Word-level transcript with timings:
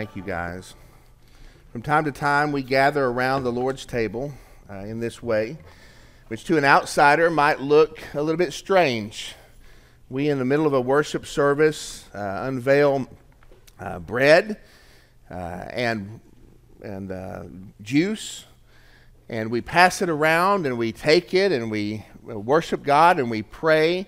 Thank 0.00 0.16
you, 0.16 0.22
guys. 0.22 0.74
From 1.72 1.82
time 1.82 2.06
to 2.06 2.10
time, 2.10 2.52
we 2.52 2.62
gather 2.62 3.04
around 3.04 3.44
the 3.44 3.52
Lord's 3.52 3.84
table 3.84 4.32
uh, 4.70 4.76
in 4.76 4.98
this 4.98 5.22
way, 5.22 5.58
which 6.28 6.44
to 6.44 6.56
an 6.56 6.64
outsider 6.64 7.28
might 7.28 7.60
look 7.60 8.00
a 8.14 8.22
little 8.22 8.38
bit 8.38 8.54
strange. 8.54 9.34
We, 10.08 10.30
in 10.30 10.38
the 10.38 10.46
middle 10.46 10.66
of 10.66 10.72
a 10.72 10.80
worship 10.80 11.26
service, 11.26 12.06
uh, 12.14 12.44
unveil 12.44 13.08
uh, 13.78 13.98
bread 13.98 14.58
uh, 15.30 15.34
and, 15.34 16.20
and 16.82 17.12
uh, 17.12 17.42
juice, 17.82 18.46
and 19.28 19.50
we 19.50 19.60
pass 19.60 20.00
it 20.00 20.08
around 20.08 20.64
and 20.64 20.78
we 20.78 20.92
take 20.92 21.34
it 21.34 21.52
and 21.52 21.70
we 21.70 22.06
worship 22.22 22.82
God 22.82 23.18
and 23.18 23.30
we 23.30 23.42
pray. 23.42 24.06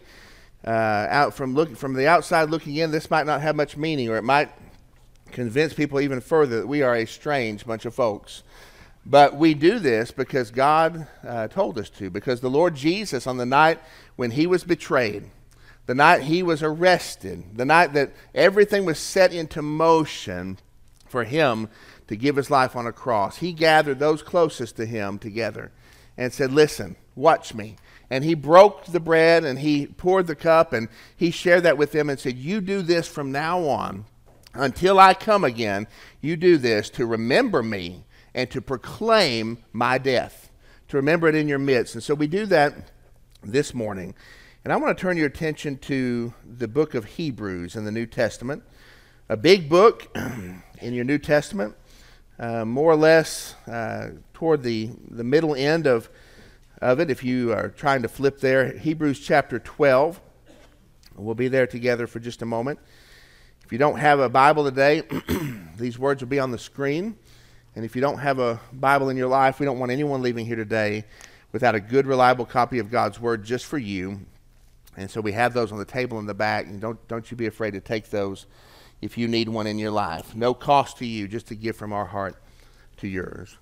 Uh, 0.66 0.70
out 0.70 1.34
from 1.34 1.54
look, 1.54 1.76
from 1.76 1.92
the 1.92 2.06
outside 2.06 2.48
looking 2.48 2.76
in, 2.76 2.90
this 2.90 3.10
might 3.10 3.26
not 3.26 3.42
have 3.42 3.56
much 3.56 3.76
meaning, 3.76 4.08
or 4.08 4.16
it 4.16 4.22
might 4.22 4.48
convince 5.32 5.72
people 5.74 6.00
even 6.00 6.20
further 6.20 6.60
that 6.60 6.68
we 6.68 6.82
are 6.82 6.94
a 6.94 7.06
strange 7.06 7.66
bunch 7.66 7.84
of 7.84 7.94
folks. 7.94 8.42
But 9.04 9.36
we 9.36 9.54
do 9.54 9.78
this 9.78 10.12
because 10.12 10.50
God 10.50 11.06
uh, 11.26 11.48
told 11.48 11.78
us 11.78 11.90
to, 11.90 12.08
because 12.08 12.40
the 12.40 12.50
Lord 12.50 12.76
Jesus, 12.76 13.26
on 13.26 13.36
the 13.36 13.46
night 13.46 13.80
when 14.14 14.30
he 14.30 14.46
was 14.46 14.62
betrayed, 14.62 15.24
the 15.86 15.94
night 15.94 16.22
he 16.22 16.42
was 16.42 16.62
arrested, 16.62 17.56
the 17.56 17.64
night 17.64 17.92
that 17.94 18.12
everything 18.34 18.84
was 18.84 18.98
set 18.98 19.32
into 19.32 19.60
motion 19.60 20.58
for 21.08 21.24
him 21.24 21.68
to 22.06 22.14
give 22.14 22.36
his 22.36 22.50
life 22.50 22.76
on 22.76 22.86
a 22.86 22.92
cross, 22.92 23.38
he 23.38 23.52
gathered 23.52 23.98
those 23.98 24.22
closest 24.22 24.76
to 24.76 24.86
him 24.86 25.18
together 25.18 25.72
and 26.16 26.32
said, 26.32 26.52
Listen, 26.52 26.94
watch 27.16 27.54
me. 27.54 27.76
And 28.08 28.22
he 28.24 28.34
broke 28.34 28.84
the 28.84 29.00
bread 29.00 29.42
and 29.42 29.58
he 29.58 29.86
poured 29.86 30.28
the 30.28 30.36
cup 30.36 30.72
and 30.72 30.88
he 31.16 31.30
shared 31.30 31.64
that 31.64 31.78
with 31.78 31.90
them 31.90 32.08
and 32.08 32.20
said, 32.20 32.36
You 32.36 32.60
do 32.60 32.82
this 32.82 33.08
from 33.08 33.32
now 33.32 33.64
on 33.64 34.04
until 34.54 34.98
I 34.98 35.14
come 35.14 35.44
again, 35.44 35.86
you 36.20 36.36
do 36.36 36.58
this 36.58 36.90
to 36.90 37.06
remember 37.06 37.62
me 37.62 38.04
and 38.34 38.50
to 38.50 38.60
proclaim 38.60 39.58
my 39.72 39.98
death, 39.98 40.50
to 40.88 40.96
remember 40.96 41.28
it 41.28 41.34
in 41.34 41.48
your 41.48 41.58
midst. 41.58 41.94
And 41.94 42.02
so 42.02 42.14
we 42.14 42.26
do 42.26 42.46
that 42.46 42.90
this 43.42 43.74
morning. 43.74 44.14
And 44.64 44.72
I 44.72 44.76
want 44.76 44.96
to 44.96 45.00
turn 45.00 45.16
your 45.16 45.26
attention 45.26 45.78
to 45.78 46.32
the 46.44 46.68
book 46.68 46.94
of 46.94 47.04
Hebrews 47.04 47.74
in 47.74 47.84
the 47.84 47.90
New 47.90 48.06
Testament, 48.06 48.62
a 49.28 49.36
big 49.36 49.68
book 49.68 50.08
in 50.80 50.94
your 50.94 51.04
New 51.04 51.18
Testament, 51.18 51.74
uh, 52.38 52.64
more 52.64 52.92
or 52.92 52.96
less 52.96 53.54
uh, 53.66 54.10
toward 54.34 54.62
the, 54.62 54.90
the 55.10 55.24
middle 55.24 55.54
end 55.54 55.86
of, 55.86 56.08
of 56.80 57.00
it. 57.00 57.10
If 57.10 57.24
you 57.24 57.52
are 57.52 57.68
trying 57.70 58.02
to 58.02 58.08
flip 58.08 58.40
there, 58.40 58.76
Hebrews 58.78 59.20
chapter 59.20 59.58
12. 59.58 60.20
We'll 61.16 61.34
be 61.34 61.48
there 61.48 61.66
together 61.66 62.06
for 62.06 62.20
just 62.20 62.42
a 62.42 62.46
moment. 62.46 62.78
If 63.72 63.74
you 63.74 63.78
don't 63.78 63.98
have 64.00 64.20
a 64.20 64.28
Bible 64.28 64.64
today, 64.64 65.02
these 65.78 65.98
words 65.98 66.20
will 66.20 66.28
be 66.28 66.38
on 66.38 66.50
the 66.50 66.58
screen. 66.58 67.16
And 67.74 67.86
if 67.86 67.96
you 67.96 68.02
don't 68.02 68.18
have 68.18 68.38
a 68.38 68.60
Bible 68.70 69.08
in 69.08 69.16
your 69.16 69.28
life, 69.28 69.60
we 69.60 69.64
don't 69.64 69.78
want 69.78 69.90
anyone 69.90 70.20
leaving 70.20 70.44
here 70.44 70.56
today 70.56 71.06
without 71.52 71.74
a 71.74 71.80
good, 71.80 72.06
reliable 72.06 72.44
copy 72.44 72.80
of 72.80 72.90
God's 72.90 73.18
Word 73.18 73.44
just 73.44 73.64
for 73.64 73.78
you. 73.78 74.20
And 74.98 75.10
so 75.10 75.22
we 75.22 75.32
have 75.32 75.54
those 75.54 75.72
on 75.72 75.78
the 75.78 75.86
table 75.86 76.18
in 76.18 76.26
the 76.26 76.34
back. 76.34 76.66
And 76.66 76.82
don't, 76.82 77.08
don't 77.08 77.30
you 77.30 77.34
be 77.34 77.46
afraid 77.46 77.70
to 77.70 77.80
take 77.80 78.10
those 78.10 78.44
if 79.00 79.16
you 79.16 79.26
need 79.26 79.48
one 79.48 79.66
in 79.66 79.78
your 79.78 79.90
life. 79.90 80.36
No 80.36 80.52
cost 80.52 80.98
to 80.98 81.06
you, 81.06 81.26
just 81.26 81.50
a 81.50 81.54
gift 81.54 81.78
from 81.78 81.94
our 81.94 82.04
heart 82.04 82.36
to 82.98 83.08
yours. 83.08 83.56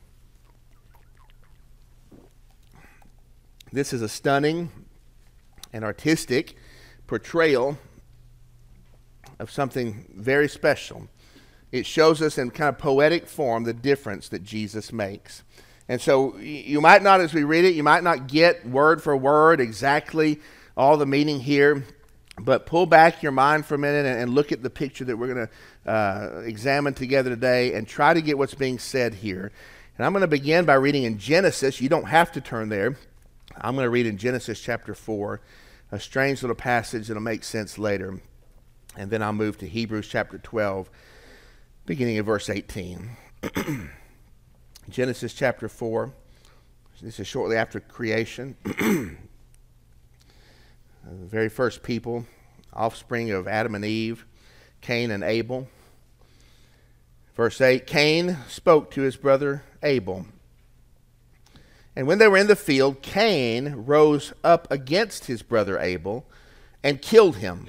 This 3.72 3.92
is 3.92 4.02
a 4.02 4.08
stunning 4.08 4.72
and 5.72 5.84
artistic 5.84 6.56
portrayal 7.06 7.78
of 9.38 9.50
something 9.50 10.06
very 10.14 10.48
special. 10.48 11.08
It 11.72 11.86
shows 11.86 12.20
us 12.20 12.38
in 12.38 12.50
kind 12.50 12.68
of 12.68 12.78
poetic 12.78 13.26
form 13.26 13.64
the 13.64 13.72
difference 13.72 14.28
that 14.30 14.42
Jesus 14.42 14.92
makes. 14.92 15.42
And 15.88 16.00
so 16.00 16.36
you 16.38 16.80
might 16.80 17.02
not, 17.02 17.20
as 17.20 17.34
we 17.34 17.44
read 17.44 17.64
it, 17.64 17.74
you 17.74 17.82
might 17.82 18.04
not 18.04 18.28
get 18.28 18.66
word 18.66 19.02
for 19.02 19.16
word 19.16 19.60
exactly 19.60 20.40
all 20.76 20.96
the 20.96 21.06
meaning 21.06 21.40
here, 21.40 21.84
but 22.38 22.64
pull 22.64 22.86
back 22.86 23.22
your 23.22 23.32
mind 23.32 23.66
for 23.66 23.74
a 23.74 23.78
minute 23.78 24.06
and, 24.06 24.20
and 24.20 24.34
look 24.34 24.52
at 24.52 24.62
the 24.62 24.70
picture 24.70 25.04
that 25.04 25.16
we're 25.16 25.34
going 25.34 25.48
to 25.48 25.90
uh, 25.90 26.42
examine 26.44 26.94
together 26.94 27.30
today 27.30 27.74
and 27.74 27.88
try 27.88 28.14
to 28.14 28.22
get 28.22 28.38
what's 28.38 28.54
being 28.54 28.78
said 28.78 29.14
here. 29.14 29.50
And 29.96 30.06
I'm 30.06 30.12
going 30.12 30.22
to 30.22 30.28
begin 30.28 30.64
by 30.64 30.74
reading 30.74 31.02
in 31.02 31.18
Genesis. 31.18 31.80
You 31.80 31.88
don't 31.88 32.06
have 32.06 32.32
to 32.32 32.40
turn 32.40 32.68
there. 32.68 32.96
I'm 33.60 33.74
going 33.74 33.84
to 33.84 33.90
read 33.90 34.06
in 34.06 34.16
Genesis 34.16 34.60
chapter 34.60 34.94
4, 34.94 35.40
a 35.92 36.00
strange 36.00 36.42
little 36.42 36.56
passage 36.56 37.08
that'll 37.08 37.22
make 37.22 37.44
sense 37.44 37.78
later. 37.78 38.20
And 38.96 39.10
then 39.10 39.22
I'll 39.22 39.32
move 39.32 39.58
to 39.58 39.68
Hebrews 39.68 40.08
chapter 40.08 40.38
12, 40.38 40.90
beginning 41.86 42.18
of 42.18 42.26
verse 42.26 42.50
18. 42.50 43.10
Genesis 44.88 45.32
chapter 45.32 45.68
4. 45.68 46.12
This 47.02 47.18
is 47.18 47.26
shortly 47.26 47.56
after 47.56 47.80
creation. 47.80 48.56
Uh, 51.02 51.12
the 51.18 51.26
very 51.26 51.48
first 51.48 51.82
people, 51.82 52.26
offspring 52.74 53.30
of 53.30 53.48
Adam 53.48 53.74
and 53.74 53.86
Eve, 53.86 54.26
Cain 54.82 55.10
and 55.10 55.24
Abel. 55.24 55.66
Verse 57.34 57.58
8 57.58 57.86
Cain 57.86 58.36
spoke 58.46 58.90
to 58.90 59.00
his 59.00 59.16
brother 59.16 59.62
Abel. 59.82 60.26
And 61.96 62.06
when 62.06 62.18
they 62.18 62.28
were 62.28 62.36
in 62.36 62.48
the 62.48 62.54
field, 62.54 63.00
Cain 63.00 63.74
rose 63.86 64.34
up 64.44 64.70
against 64.70 65.24
his 65.24 65.42
brother 65.42 65.78
Abel 65.78 66.26
and 66.82 67.00
killed 67.00 67.36
him. 67.36 67.66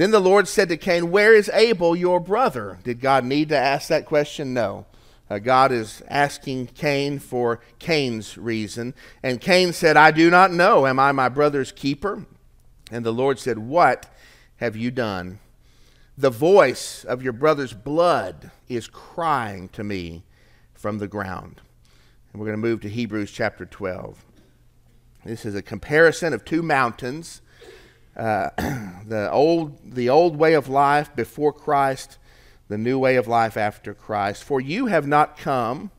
Then 0.00 0.12
the 0.12 0.18
Lord 0.18 0.48
said 0.48 0.70
to 0.70 0.78
Cain, 0.78 1.10
Where 1.10 1.34
is 1.34 1.50
Abel, 1.52 1.94
your 1.94 2.20
brother? 2.20 2.78
Did 2.82 3.02
God 3.02 3.22
need 3.22 3.50
to 3.50 3.58
ask 3.58 3.88
that 3.88 4.06
question? 4.06 4.54
No. 4.54 4.86
Uh, 5.28 5.38
God 5.38 5.72
is 5.72 6.02
asking 6.08 6.68
Cain 6.68 7.18
for 7.18 7.60
Cain's 7.78 8.38
reason. 8.38 8.94
And 9.22 9.42
Cain 9.42 9.74
said, 9.74 9.98
I 9.98 10.10
do 10.10 10.30
not 10.30 10.52
know. 10.52 10.86
Am 10.86 10.98
I 10.98 11.12
my 11.12 11.28
brother's 11.28 11.70
keeper? 11.70 12.24
And 12.90 13.04
the 13.04 13.12
Lord 13.12 13.38
said, 13.38 13.58
What 13.58 14.06
have 14.56 14.74
you 14.74 14.90
done? 14.90 15.38
The 16.16 16.30
voice 16.30 17.04
of 17.04 17.22
your 17.22 17.34
brother's 17.34 17.74
blood 17.74 18.50
is 18.68 18.88
crying 18.88 19.68
to 19.68 19.84
me 19.84 20.24
from 20.72 20.96
the 20.96 21.08
ground. 21.08 21.60
And 22.32 22.40
we're 22.40 22.46
going 22.46 22.58
to 22.58 22.68
move 22.68 22.80
to 22.80 22.88
Hebrews 22.88 23.32
chapter 23.32 23.66
12. 23.66 24.24
This 25.26 25.44
is 25.44 25.54
a 25.54 25.60
comparison 25.60 26.32
of 26.32 26.46
two 26.46 26.62
mountains 26.62 27.42
uh, 28.16 28.50
the 29.06 29.30
old 29.30 29.92
the 29.94 30.08
old 30.08 30.36
way 30.36 30.54
of 30.54 30.68
life 30.68 31.14
before 31.14 31.52
Christ, 31.52 32.18
the 32.68 32.78
new 32.78 32.98
way 32.98 33.16
of 33.16 33.28
life 33.28 33.56
after 33.56 33.94
Christ. 33.94 34.44
For 34.44 34.60
you 34.60 34.86
have 34.86 35.06
not 35.06 35.36
come, 35.36 35.90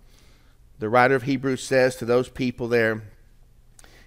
the 0.79 0.89
writer 0.89 1.15
of 1.15 1.23
Hebrews 1.23 1.63
says 1.63 1.95
to 1.97 2.05
those 2.05 2.29
people 2.29 2.67
there, 2.67 3.03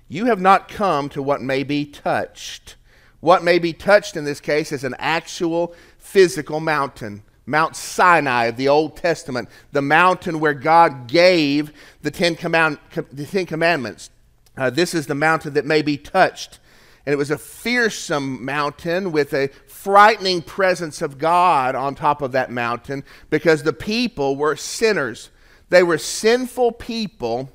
you 0.09 0.27
have 0.27 0.41
not 0.41 0.69
come 0.69 1.09
to 1.11 1.23
what 1.23 1.43
may 1.43 1.63
be 1.63 1.85
touched. 1.85 2.77
What 3.21 3.43
may 3.43 3.59
be 3.59 3.73
touched 3.73 4.17
in 4.17 4.25
this 4.25 4.41
case 4.41 4.71
is 4.71 4.85
an 4.85 4.95
actual 4.99 5.75
physical 5.99 6.61
mountain. 6.61 7.23
Mount 7.47 7.77
Sinai 7.77 8.47
of 8.47 8.57
the 8.57 8.69
Old 8.69 8.97
Testament, 8.97 9.49
the 9.73 9.83
mountain 9.83 10.41
where 10.41 10.55
God 10.55 11.09
gave 11.09 11.73
the 12.03 12.11
Ten, 12.11 12.37
Command- 12.37 12.79
the 13.13 13.27
Ten 13.27 13.47
Commandments. 13.47 14.11
Uh, 14.57 14.71
this 14.71 14.95
is 14.95 15.07
the 15.07 15.15
mountain 15.15 15.55
that 15.55 15.67
may 15.67 15.83
be 15.83 15.97
touched 15.97 16.59
and 17.07 17.13
it 17.13 17.17
was 17.17 17.31
a 17.31 17.39
fearsome 17.39 18.45
mountain 18.45 19.13
with 19.13 19.35
a 19.35 19.49
frightening 19.67 20.41
presence 20.41 21.03
of 21.03 21.19
God 21.19 21.75
on 21.75 21.95
top 21.95 22.23
of 22.23 22.33
that 22.33 22.51
mountain 22.51 23.05
because 23.29 23.63
the 23.63 23.75
people 23.75 24.37
were 24.37 24.57
sinners. 24.57 25.31
They 25.69 25.83
were 25.83 25.99
sinful 25.99 26.73
people, 26.73 27.51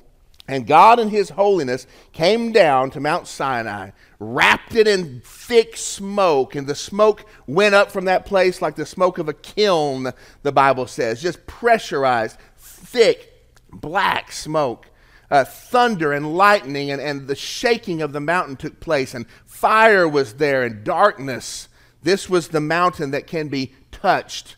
and 0.46 0.66
God 0.66 1.00
in 1.00 1.08
His 1.08 1.30
holiness 1.30 1.86
came 2.12 2.52
down 2.52 2.90
to 2.92 3.00
Mount 3.00 3.26
Sinai, 3.26 3.90
wrapped 4.20 4.76
it 4.76 4.86
in 4.86 5.20
thick 5.24 5.76
smoke, 5.76 6.54
and 6.54 6.66
the 6.66 6.74
smoke 6.76 7.24
went 7.48 7.74
up 7.74 7.90
from 7.90 8.04
that 8.04 8.26
place 8.26 8.62
like 8.62 8.76
the 8.76 8.86
smoke 8.86 9.18
of 9.18 9.28
a 9.28 9.34
kiln, 9.34 10.12
the 10.42 10.52
Bible 10.52 10.86
says, 10.86 11.20
just 11.20 11.44
pressurized, 11.48 12.36
thick, 12.56 13.32
black 13.72 14.30
smoke 14.30 14.89
uh, 15.30 15.44
thunder 15.44 16.12
and 16.12 16.36
lightning, 16.36 16.90
and, 16.90 17.00
and 17.00 17.28
the 17.28 17.36
shaking 17.36 18.02
of 18.02 18.12
the 18.12 18.20
mountain 18.20 18.56
took 18.56 18.80
place, 18.80 19.14
and 19.14 19.26
fire 19.46 20.08
was 20.08 20.34
there, 20.34 20.62
and 20.62 20.84
darkness. 20.84 21.68
This 22.02 22.28
was 22.28 22.48
the 22.48 22.60
mountain 22.60 23.10
that 23.12 23.26
can 23.26 23.48
be 23.48 23.72
touched. 23.92 24.56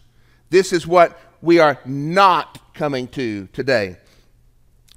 This 0.51 0.73
is 0.73 0.87
what 0.87 1.19
we 1.41 1.59
are 1.59 1.79
not 1.85 2.75
coming 2.75 3.09
to 3.09 3.49
today. 3.53 3.97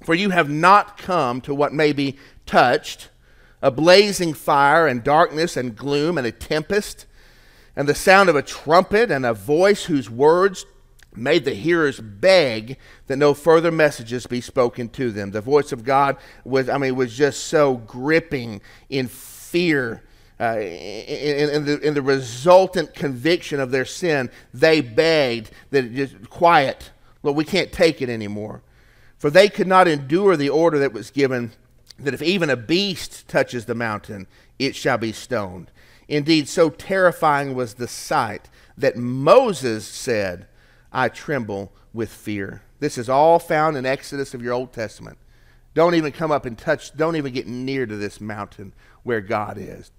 For 0.04 0.14
you 0.14 0.30
have 0.30 0.48
not 0.48 0.98
come 0.98 1.40
to 1.42 1.54
what 1.54 1.72
may 1.72 1.92
be 1.92 2.16
touched 2.46 3.08
a 3.62 3.70
blazing 3.70 4.34
fire, 4.34 4.86
and 4.86 5.02
darkness, 5.02 5.56
and 5.56 5.74
gloom, 5.74 6.18
and 6.18 6.26
a 6.26 6.32
tempest, 6.32 7.06
and 7.74 7.88
the 7.88 7.94
sound 7.94 8.28
of 8.28 8.36
a 8.36 8.42
trumpet, 8.42 9.10
and 9.10 9.24
a 9.24 9.34
voice 9.34 9.84
whose 9.84 10.10
words 10.10 10.66
made 11.16 11.44
the 11.44 11.54
hearers 11.54 12.00
beg 12.00 12.78
that 13.06 13.16
no 13.16 13.34
further 13.34 13.70
messages 13.70 14.26
be 14.26 14.40
spoken 14.40 14.88
to 14.90 15.10
them. 15.10 15.30
The 15.30 15.40
voice 15.40 15.72
of 15.72 15.84
God 15.84 16.16
was, 16.44 16.68
I 16.68 16.78
mean, 16.78 16.96
was 16.96 17.16
just 17.16 17.44
so 17.44 17.76
gripping 17.76 18.60
in 18.88 19.08
fear 19.08 20.02
uh, 20.38 20.58
in, 20.58 21.48
in, 21.48 21.64
the, 21.64 21.80
in 21.80 21.94
the 21.94 22.02
resultant 22.02 22.94
conviction 22.94 23.58
of 23.58 23.70
their 23.70 23.86
sin, 23.86 24.30
they 24.52 24.82
begged 24.82 25.50
that 25.70 25.94
just 25.94 26.28
quiet. 26.28 26.90
Lord, 27.22 27.36
we 27.36 27.44
can't 27.44 27.72
take 27.72 28.02
it 28.02 28.10
anymore. 28.10 28.62
For 29.16 29.30
they 29.30 29.48
could 29.48 29.66
not 29.66 29.88
endure 29.88 30.36
the 30.36 30.50
order 30.50 30.78
that 30.78 30.92
was 30.92 31.10
given 31.10 31.52
that 31.98 32.12
if 32.12 32.20
even 32.20 32.50
a 32.50 32.56
beast 32.56 33.26
touches 33.28 33.64
the 33.64 33.74
mountain, 33.74 34.26
it 34.58 34.76
shall 34.76 34.98
be 34.98 35.12
stoned. 35.12 35.70
Indeed, 36.06 36.48
so 36.48 36.68
terrifying 36.68 37.54
was 37.54 37.74
the 37.74 37.88
sight 37.88 38.50
that 38.76 38.96
Moses 38.96 39.86
said, 39.86 40.46
I 40.92 41.08
tremble 41.08 41.72
with 41.92 42.10
fear. 42.10 42.62
This 42.78 42.98
is 42.98 43.08
all 43.08 43.38
found 43.38 43.76
in 43.76 43.86
Exodus 43.86 44.34
of 44.34 44.42
your 44.42 44.52
Old 44.52 44.72
Testament. 44.72 45.18
Don't 45.74 45.94
even 45.94 46.12
come 46.12 46.30
up 46.30 46.46
and 46.46 46.56
touch, 46.56 46.96
don't 46.96 47.16
even 47.16 47.32
get 47.32 47.46
near 47.46 47.86
to 47.86 47.96
this 47.96 48.20
mountain 48.20 48.72
where 49.02 49.20
God 49.20 49.58
is. 49.58 49.90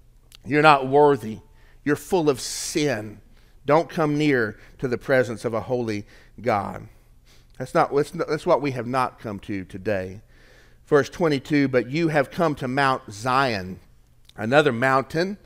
You're 0.44 0.62
not 0.62 0.88
worthy. 0.88 1.38
You're 1.84 1.96
full 1.96 2.28
of 2.28 2.40
sin. 2.40 3.20
Don't 3.64 3.88
come 3.88 4.18
near 4.18 4.58
to 4.78 4.88
the 4.88 4.98
presence 4.98 5.44
of 5.44 5.54
a 5.54 5.60
holy 5.60 6.06
God. 6.40 6.88
That's, 7.58 7.74
not, 7.74 7.94
that's 7.94 8.46
what 8.46 8.62
we 8.62 8.70
have 8.72 8.86
not 8.86 9.18
come 9.18 9.38
to 9.40 9.64
today. 9.64 10.20
Verse 10.86 11.08
22 11.08 11.68
But 11.68 11.90
you 11.90 12.08
have 12.08 12.30
come 12.30 12.54
to 12.56 12.68
Mount 12.68 13.02
Zion, 13.12 13.80
another 14.36 14.72
mountain. 14.72 15.38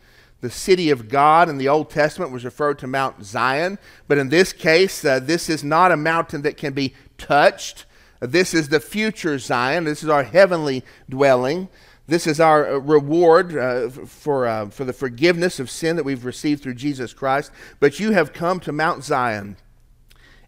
The 0.42 0.50
city 0.50 0.90
of 0.90 1.08
God 1.08 1.48
in 1.48 1.56
the 1.56 1.68
Old 1.68 1.88
Testament 1.88 2.32
was 2.32 2.44
referred 2.44 2.78
to 2.80 2.88
Mount 2.88 3.24
Zion, 3.24 3.78
but 4.08 4.18
in 4.18 4.28
this 4.28 4.52
case, 4.52 5.04
uh, 5.04 5.20
this 5.20 5.48
is 5.48 5.62
not 5.62 5.92
a 5.92 5.96
mountain 5.96 6.42
that 6.42 6.56
can 6.56 6.72
be 6.72 6.94
touched. 7.16 7.86
This 8.18 8.52
is 8.52 8.68
the 8.68 8.80
future 8.80 9.38
Zion. 9.38 9.84
This 9.84 10.02
is 10.02 10.08
our 10.08 10.24
heavenly 10.24 10.84
dwelling. 11.08 11.68
This 12.08 12.26
is 12.26 12.40
our 12.40 12.74
uh, 12.74 12.78
reward 12.78 13.56
uh, 13.56 13.88
for, 13.88 14.48
uh, 14.48 14.68
for 14.68 14.84
the 14.84 14.92
forgiveness 14.92 15.60
of 15.60 15.70
sin 15.70 15.94
that 15.94 16.04
we've 16.04 16.24
received 16.24 16.64
through 16.64 16.74
Jesus 16.74 17.14
Christ. 17.14 17.52
But 17.78 18.00
you 18.00 18.10
have 18.10 18.32
come 18.32 18.58
to 18.60 18.72
Mount 18.72 19.04
Zion 19.04 19.56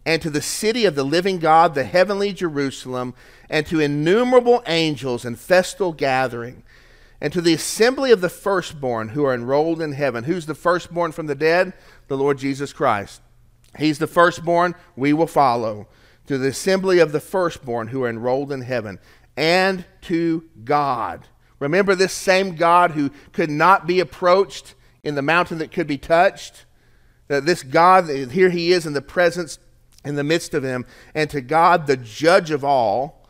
and 0.05 0.21
to 0.21 0.29
the 0.29 0.41
city 0.41 0.83
of 0.83 0.95
the 0.95 1.05
living 1.05 1.39
God, 1.39 1.73
the 1.73 1.85
heavenly 1.85 2.33
Jerusalem, 2.33 3.13
and 3.49 3.65
to 3.67 3.79
innumerable 3.79 4.61
angels 4.67 5.23
and 5.23 5.39
festal 5.39 5.93
gathering, 5.93 6.63
and 7.25 7.33
to 7.33 7.41
the 7.41 7.55
assembly 7.55 8.11
of 8.11 8.21
the 8.21 8.29
firstborn 8.29 9.09
who 9.09 9.25
are 9.25 9.33
enrolled 9.33 9.81
in 9.81 9.93
heaven. 9.93 10.25
Who's 10.25 10.45
the 10.45 10.53
firstborn 10.53 11.11
from 11.11 11.25
the 11.25 11.33
dead? 11.33 11.73
The 12.07 12.17
Lord 12.17 12.37
Jesus 12.37 12.71
Christ. 12.71 13.19
He's 13.79 13.97
the 13.97 14.05
firstborn, 14.05 14.75
we 14.95 15.11
will 15.11 15.25
follow. 15.25 15.87
To 16.27 16.37
the 16.37 16.49
assembly 16.49 16.99
of 16.99 17.11
the 17.11 17.19
firstborn 17.19 17.87
who 17.87 18.03
are 18.03 18.09
enrolled 18.09 18.51
in 18.51 18.61
heaven, 18.61 18.99
and 19.35 19.85
to 20.03 20.45
God 20.63 21.27
Remember 21.59 21.95
this 21.95 22.13
same 22.13 22.55
God 22.55 22.91
who 22.91 23.11
could 23.31 23.49
not 23.49 23.87
be 23.87 23.99
approached 23.99 24.75
in 25.03 25.15
the 25.15 25.21
mountain 25.21 25.59
that 25.59 25.71
could 25.71 25.87
be 25.87 25.97
touched? 25.97 26.65
That 27.27 27.45
this 27.45 27.63
God, 27.63 28.07
here 28.07 28.49
he 28.49 28.71
is 28.71 28.85
in 28.85 28.93
the 28.93 29.01
presence, 29.01 29.57
in 30.03 30.15
the 30.15 30.23
midst 30.23 30.53
of 30.53 30.63
him, 30.63 30.85
and 31.13 31.29
to 31.29 31.41
God, 31.41 31.87
the 31.87 31.97
judge 31.97 32.51
of 32.51 32.63
all, 32.63 33.27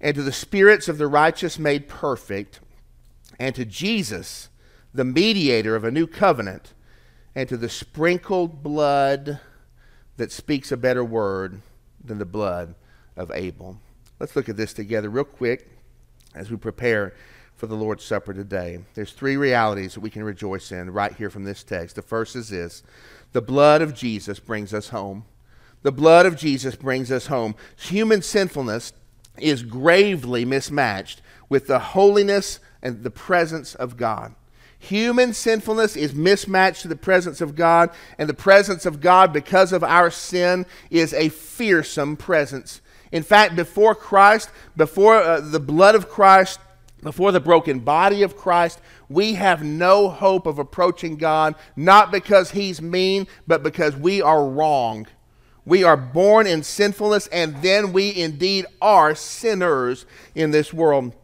and 0.00 0.14
to 0.14 0.22
the 0.22 0.32
spirits 0.32 0.88
of 0.88 0.98
the 0.98 1.06
righteous 1.06 1.58
made 1.58 1.88
perfect, 1.88 2.60
and 3.38 3.54
to 3.54 3.64
Jesus, 3.64 4.48
the 4.92 5.04
mediator 5.04 5.76
of 5.76 5.84
a 5.84 5.90
new 5.90 6.06
covenant, 6.06 6.74
and 7.34 7.48
to 7.48 7.56
the 7.56 7.68
sprinkled 7.68 8.62
blood 8.62 9.40
that 10.16 10.30
speaks 10.30 10.70
a 10.70 10.76
better 10.76 11.04
word 11.04 11.60
than 12.04 12.18
the 12.18 12.24
blood 12.24 12.74
of 13.16 13.30
Abel. 13.32 13.78
Let's 14.20 14.36
look 14.36 14.48
at 14.48 14.56
this 14.56 14.72
together 14.72 15.08
real 15.10 15.24
quick 15.24 15.68
as 16.34 16.50
we 16.50 16.56
prepare 16.56 17.14
for 17.56 17.66
the 17.66 17.74
Lord's 17.74 18.04
Supper 18.04 18.34
today. 18.34 18.80
There's 18.94 19.12
three 19.12 19.36
realities 19.36 19.94
that 19.94 20.00
we 20.00 20.10
can 20.10 20.24
rejoice 20.24 20.72
in 20.72 20.90
right 20.90 21.14
here 21.14 21.30
from 21.30 21.44
this 21.44 21.62
text. 21.64 21.96
The 21.96 22.02
first 22.02 22.36
is 22.36 22.48
this 22.48 22.82
the 23.32 23.42
blood 23.42 23.82
of 23.82 23.94
Jesus 23.94 24.38
brings 24.38 24.72
us 24.72 24.88
home. 24.88 25.24
The 25.82 25.92
blood 25.92 26.26
of 26.26 26.36
Jesus 26.36 26.76
brings 26.76 27.12
us 27.12 27.26
home. 27.26 27.54
Human 27.76 28.22
sinfulness 28.22 28.92
is 29.38 29.62
gravely 29.62 30.44
mismatched 30.44 31.20
with 31.48 31.66
the 31.66 31.78
holiness 31.78 32.60
and 32.84 33.02
the 33.02 33.10
presence 33.10 33.74
of 33.74 33.96
God. 33.96 34.34
Human 34.78 35.32
sinfulness 35.32 35.96
is 35.96 36.14
mismatched 36.14 36.82
to 36.82 36.88
the 36.88 36.94
presence 36.94 37.40
of 37.40 37.56
God, 37.56 37.88
and 38.18 38.28
the 38.28 38.34
presence 38.34 38.84
of 38.84 39.00
God, 39.00 39.32
because 39.32 39.72
of 39.72 39.82
our 39.82 40.10
sin, 40.10 40.66
is 40.90 41.14
a 41.14 41.30
fearsome 41.30 42.16
presence. 42.16 42.82
In 43.10 43.22
fact, 43.22 43.56
before 43.56 43.94
Christ, 43.94 44.50
before 44.76 45.16
uh, 45.16 45.40
the 45.40 45.60
blood 45.60 45.94
of 45.94 46.10
Christ, 46.10 46.60
before 47.02 47.32
the 47.32 47.40
broken 47.40 47.80
body 47.80 48.22
of 48.22 48.36
Christ, 48.36 48.80
we 49.08 49.34
have 49.34 49.62
no 49.62 50.10
hope 50.10 50.46
of 50.46 50.58
approaching 50.58 51.16
God, 51.16 51.54
not 51.76 52.12
because 52.12 52.50
He's 52.50 52.82
mean, 52.82 53.26
but 53.46 53.62
because 53.62 53.96
we 53.96 54.20
are 54.20 54.46
wrong. 54.46 55.06
We 55.64 55.82
are 55.82 55.96
born 55.96 56.46
in 56.46 56.62
sinfulness, 56.62 57.26
and 57.28 57.62
then 57.62 57.94
we 57.94 58.14
indeed 58.14 58.66
are 58.82 59.14
sinners 59.14 60.04
in 60.34 60.50
this 60.50 60.74
world. 60.74 61.14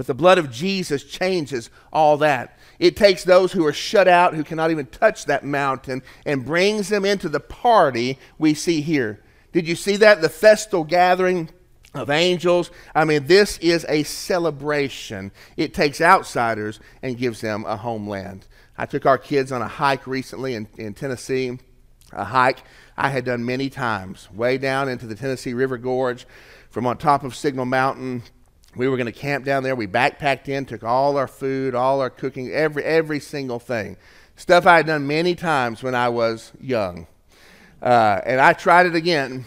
But 0.00 0.06
the 0.06 0.14
blood 0.14 0.38
of 0.38 0.50
Jesus 0.50 1.04
changes 1.04 1.68
all 1.92 2.16
that. 2.16 2.58
It 2.78 2.96
takes 2.96 3.22
those 3.22 3.52
who 3.52 3.66
are 3.66 3.72
shut 3.74 4.08
out, 4.08 4.32
who 4.32 4.42
cannot 4.42 4.70
even 4.70 4.86
touch 4.86 5.26
that 5.26 5.44
mountain, 5.44 6.02
and 6.24 6.42
brings 6.42 6.88
them 6.88 7.04
into 7.04 7.28
the 7.28 7.38
party 7.38 8.18
we 8.38 8.54
see 8.54 8.80
here. 8.80 9.20
Did 9.52 9.68
you 9.68 9.76
see 9.76 9.96
that? 9.96 10.22
The 10.22 10.30
festal 10.30 10.84
gathering 10.84 11.50
of 11.92 12.08
angels. 12.08 12.70
I 12.94 13.04
mean, 13.04 13.26
this 13.26 13.58
is 13.58 13.84
a 13.90 14.04
celebration. 14.04 15.32
It 15.58 15.74
takes 15.74 16.00
outsiders 16.00 16.80
and 17.02 17.18
gives 17.18 17.42
them 17.42 17.66
a 17.66 17.76
homeland. 17.76 18.46
I 18.78 18.86
took 18.86 19.04
our 19.04 19.18
kids 19.18 19.52
on 19.52 19.60
a 19.60 19.68
hike 19.68 20.06
recently 20.06 20.54
in, 20.54 20.66
in 20.78 20.94
Tennessee, 20.94 21.58
a 22.10 22.24
hike 22.24 22.62
I 22.96 23.10
had 23.10 23.26
done 23.26 23.44
many 23.44 23.68
times, 23.68 24.30
way 24.32 24.56
down 24.56 24.88
into 24.88 25.06
the 25.06 25.14
Tennessee 25.14 25.52
River 25.52 25.76
Gorge 25.76 26.26
from 26.70 26.86
on 26.86 26.96
top 26.96 27.22
of 27.22 27.36
Signal 27.36 27.66
Mountain. 27.66 28.22
We 28.76 28.88
were 28.88 28.96
going 28.96 29.06
to 29.06 29.12
camp 29.12 29.44
down 29.44 29.62
there. 29.62 29.74
We 29.74 29.86
backpacked 29.86 30.48
in, 30.48 30.64
took 30.64 30.84
all 30.84 31.16
our 31.16 31.26
food, 31.26 31.74
all 31.74 32.00
our 32.00 32.10
cooking, 32.10 32.50
every, 32.52 32.84
every 32.84 33.20
single 33.20 33.58
thing. 33.58 33.96
Stuff 34.36 34.66
I 34.66 34.76
had 34.78 34.86
done 34.86 35.06
many 35.06 35.34
times 35.34 35.82
when 35.82 35.94
I 35.94 36.08
was 36.08 36.52
young. 36.60 37.06
Uh, 37.82 38.20
and 38.24 38.40
I 38.40 38.52
tried 38.52 38.86
it 38.86 38.94
again, 38.94 39.44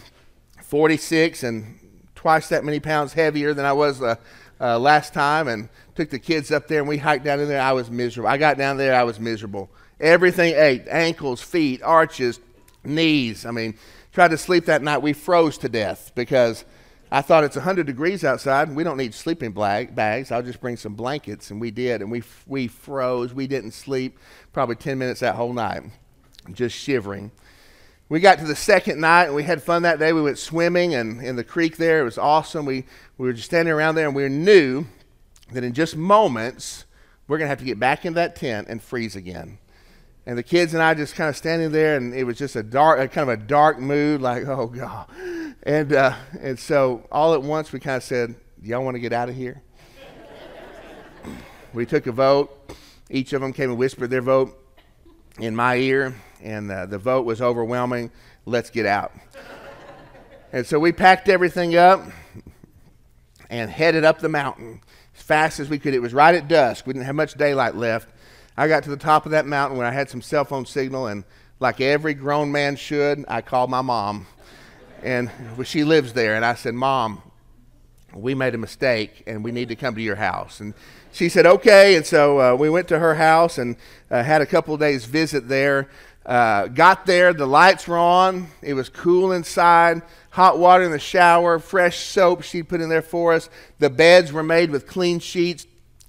46, 0.62 1.42
and 1.42 1.78
twice 2.14 2.48
that 2.48 2.64
many 2.64 2.80
pounds 2.80 3.12
heavier 3.12 3.54
than 3.54 3.64
I 3.64 3.72
was 3.72 4.02
uh, 4.02 4.16
uh, 4.60 4.78
last 4.78 5.14
time, 5.14 5.48
and 5.48 5.68
took 5.94 6.10
the 6.10 6.18
kids 6.18 6.50
up 6.50 6.68
there, 6.68 6.80
and 6.80 6.88
we 6.88 6.98
hiked 6.98 7.24
down 7.24 7.40
in 7.40 7.48
there. 7.48 7.60
I 7.60 7.72
was 7.72 7.90
miserable. 7.90 8.28
I 8.28 8.36
got 8.36 8.58
down 8.58 8.76
there, 8.76 8.94
I 8.94 9.04
was 9.04 9.18
miserable. 9.18 9.70
Everything 10.00 10.54
ate 10.54 10.86
ankles, 10.88 11.40
feet, 11.40 11.82
arches, 11.82 12.40
knees. 12.84 13.46
I 13.46 13.52
mean, 13.52 13.78
tried 14.12 14.28
to 14.28 14.38
sleep 14.38 14.66
that 14.66 14.82
night. 14.82 14.98
We 14.98 15.12
froze 15.12 15.58
to 15.58 15.68
death 15.68 16.12
because 16.14 16.64
I 17.12 17.22
thought 17.22 17.44
it's 17.44 17.56
100 17.56 17.86
degrees 17.86 18.24
outside, 18.24 18.68
and 18.68 18.76
we 18.76 18.82
don't 18.84 18.96
need 18.96 19.14
sleeping 19.14 19.52
bags. 19.52 20.32
I'll 20.32 20.42
just 20.42 20.60
bring 20.60 20.76
some 20.76 20.94
blankets, 20.94 21.50
and 21.50 21.60
we 21.60 21.70
did, 21.70 22.02
and 22.02 22.10
we, 22.10 22.22
we 22.46 22.66
froze. 22.66 23.32
We 23.32 23.46
didn't 23.46 23.72
sleep 23.72 24.18
probably 24.52 24.76
10 24.76 24.98
minutes 24.98 25.20
that 25.20 25.34
whole 25.36 25.52
night, 25.52 25.82
just 26.52 26.76
shivering. 26.76 27.30
We 28.08 28.20
got 28.20 28.38
to 28.38 28.44
the 28.44 28.54
second 28.54 29.00
night 29.00 29.24
and 29.24 29.34
we 29.34 29.44
had 29.44 29.62
fun 29.62 29.82
that 29.82 29.98
day. 29.98 30.12
We 30.12 30.20
went 30.20 30.38
swimming 30.38 30.94
and 30.94 31.22
in 31.22 31.36
the 31.36 31.44
creek 31.44 31.78
there. 31.78 32.00
It 32.00 32.04
was 32.04 32.18
awesome. 32.18 32.66
We, 32.66 32.84
we 33.16 33.26
were 33.26 33.32
just 33.32 33.46
standing 33.46 33.72
around 33.72 33.94
there 33.94 34.06
and 34.06 34.14
we 34.14 34.28
knew 34.28 34.84
that 35.52 35.64
in 35.64 35.72
just 35.72 35.96
moments 35.96 36.84
we're 37.26 37.38
going 37.38 37.46
to 37.46 37.50
have 37.50 37.58
to 37.60 37.64
get 37.64 37.80
back 37.80 38.04
in 38.04 38.12
that 38.14 38.36
tent 38.36 38.68
and 38.68 38.82
freeze 38.82 39.16
again. 39.16 39.58
And 40.26 40.38
the 40.38 40.42
kids 40.42 40.72
and 40.72 40.82
I 40.82 40.94
just 40.94 41.14
kind 41.14 41.28
of 41.28 41.36
standing 41.36 41.70
there, 41.70 41.96
and 41.96 42.14
it 42.14 42.24
was 42.24 42.38
just 42.38 42.56
a 42.56 42.62
dark, 42.62 42.98
kind 43.12 43.28
of 43.28 43.40
a 43.40 43.42
dark 43.42 43.78
mood, 43.78 44.22
like, 44.22 44.46
oh 44.46 44.66
God. 44.66 45.06
And, 45.62 45.92
uh, 45.92 46.14
and 46.40 46.58
so 46.58 47.06
all 47.12 47.34
at 47.34 47.42
once 47.42 47.72
we 47.72 47.80
kind 47.80 47.96
of 47.96 48.02
said, 48.02 48.34
y'all 48.62 48.82
want 48.84 48.94
to 48.94 49.00
get 49.00 49.12
out 49.12 49.28
of 49.28 49.34
here? 49.34 49.62
we 51.74 51.84
took 51.84 52.06
a 52.06 52.12
vote. 52.12 52.72
Each 53.10 53.32
of 53.32 53.40
them 53.42 53.52
came 53.52 53.70
and 53.70 53.78
whispered 53.78 54.08
their 54.08 54.22
vote 54.22 54.58
in 55.38 55.54
my 55.54 55.76
ear 55.76 56.14
and 56.44 56.70
uh, 56.70 56.86
the 56.86 56.98
vote 56.98 57.24
was 57.24 57.42
overwhelming. 57.42 58.10
Let's 58.44 58.70
get 58.70 58.86
out. 58.86 59.12
and 60.52 60.66
so 60.66 60.78
we 60.78 60.92
packed 60.92 61.28
everything 61.28 61.76
up 61.76 62.02
and 63.50 63.70
headed 63.70 64.04
up 64.04 64.20
the 64.20 64.28
mountain 64.28 64.80
as 65.16 65.22
fast 65.22 65.58
as 65.58 65.68
we 65.68 65.78
could. 65.78 65.94
It 65.94 66.02
was 66.02 66.14
right 66.14 66.34
at 66.34 66.46
dusk. 66.46 66.86
We 66.86 66.92
didn't 66.92 67.06
have 67.06 67.14
much 67.14 67.34
daylight 67.34 67.74
left. 67.74 68.08
I 68.56 68.68
got 68.68 68.84
to 68.84 68.90
the 68.90 68.96
top 68.96 69.26
of 69.26 69.32
that 69.32 69.46
mountain 69.46 69.76
when 69.76 69.86
I 69.86 69.92
had 69.92 70.08
some 70.08 70.22
cell 70.22 70.44
phone 70.44 70.66
signal, 70.66 71.08
and 71.08 71.24
like 71.60 71.80
every 71.80 72.14
grown 72.14 72.52
man 72.52 72.76
should, 72.76 73.24
I 73.28 73.40
called 73.40 73.70
my 73.70 73.82
mom. 73.82 74.26
And 75.02 75.30
she 75.64 75.84
lives 75.84 76.12
there, 76.12 76.34
and 76.34 76.44
I 76.44 76.54
said, 76.54 76.74
Mom, 76.74 77.20
we 78.14 78.34
made 78.34 78.54
a 78.54 78.58
mistake, 78.58 79.24
and 79.26 79.44
we 79.44 79.52
need 79.52 79.68
to 79.68 79.76
come 79.76 79.94
to 79.96 80.00
your 80.00 80.16
house. 80.16 80.60
And 80.60 80.72
she 81.12 81.28
said, 81.28 81.46
Okay. 81.46 81.96
And 81.96 82.04
so 82.04 82.40
uh, 82.40 82.54
we 82.54 82.68
went 82.68 82.88
to 82.88 82.98
her 82.98 83.14
house 83.14 83.58
and 83.58 83.76
uh, 84.10 84.22
had 84.22 84.42
a 84.42 84.46
couple 84.46 84.76
days 84.76 85.04
visit 85.04 85.48
there. 85.48 85.88
Uh, 86.26 86.68
got 86.68 87.06
there, 87.06 87.32
the 87.32 87.46
lights 87.46 87.86
were 87.86 87.98
on. 87.98 88.48
It 88.62 88.74
was 88.74 88.88
cool 88.88 89.32
inside. 89.32 90.02
Hot 90.30 90.58
water 90.58 90.82
in 90.82 90.90
the 90.90 90.98
shower, 90.98 91.58
fresh 91.58 91.98
soap 91.98 92.42
she 92.42 92.62
put 92.62 92.80
in 92.80 92.88
there 92.88 93.02
for 93.02 93.32
us. 93.32 93.48
The 93.78 93.90
beds 93.90 94.32
were 94.32 94.42
made 94.42 94.70
with 94.70 94.86
clean 94.86 95.20
sheets. 95.20 95.66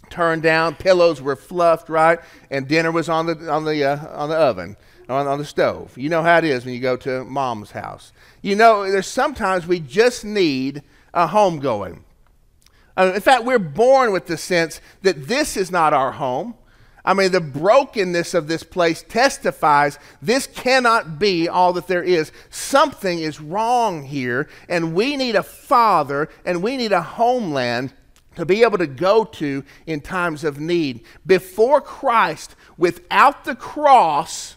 Turned 0.10 0.44
down, 0.44 0.76
pillows 0.76 1.22
were 1.22 1.36
fluffed, 1.36 1.90
right? 1.90 2.20
And 2.50 2.68
dinner 2.68 2.92
was 2.92 3.10
on 3.10 3.26
the, 3.26 3.52
on 3.52 3.66
the, 3.66 3.84
uh, 3.84 4.08
on 4.18 4.30
the 4.30 4.36
oven, 4.36 4.78
on, 5.10 5.28
on 5.28 5.38
the 5.38 5.46
stove. 5.46 5.98
You 5.98 6.10
know 6.10 6.24
how 6.24 6.38
it 6.38 6.44
is 6.44 6.66
when 6.66 6.74
you 6.74 6.80
go 6.80 6.98
to 6.98 7.24
mom's 7.26 7.72
house. 7.72 8.12
You 8.42 8.56
know, 8.56 8.90
there's 8.90 9.08
sometimes 9.08 9.68
we 9.68 9.80
just 9.80 10.24
need 10.26 10.84
a 11.14 11.28
homegoing. 11.28 12.02
Uh, 12.98 13.12
in 13.16 13.22
fact, 13.22 13.44
we're 13.44 13.60
born 13.60 14.12
with 14.12 14.28
the 14.28 14.38
sense 14.38 14.80
that 15.02 15.28
this 15.28 15.58
is 15.58 15.72
not 15.72 15.94
our 15.94 16.14
home. 16.14 16.56
I 17.06 17.14
mean, 17.14 17.32
the 17.32 17.42
brokenness 17.42 18.34
of 18.34 18.48
this 18.48 18.64
place 18.64 19.04
testifies 19.04 20.00
this 20.22 20.48
cannot 20.48 21.20
be 21.20 21.48
all 21.48 21.72
that 21.74 21.88
there 21.88 22.04
is. 22.04 22.32
Something 22.50 23.20
is 23.20 23.40
wrong 23.40 24.04
here, 24.04 24.50
and 24.68 24.96
we 24.96 25.16
need 25.16 25.36
a 25.36 25.44
father 25.44 26.30
and 26.46 26.64
we 26.64 26.78
need 26.78 26.92
a 26.92 27.04
homeland 27.04 27.94
to 28.36 28.46
be 28.46 28.64
able 28.64 28.78
to 28.78 28.88
go 28.88 29.24
to 29.24 29.64
in 29.86 30.02
times 30.02 30.44
of 30.44 30.60
need. 30.60 31.04
Before 31.26 31.82
Christ, 31.82 32.56
without 32.78 33.46
the 33.46 33.56
cross, 33.56 34.56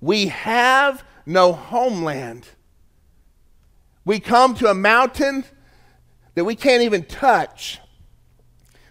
we 0.00 0.26
have 0.26 1.04
no 1.26 1.52
homeland. 1.52 2.48
We 4.04 4.20
come 4.20 4.54
to 4.56 4.70
a 4.70 4.74
mountain 4.74 5.44
that 6.34 6.44
we 6.44 6.54
can't 6.54 6.82
even 6.82 7.04
touch. 7.04 7.80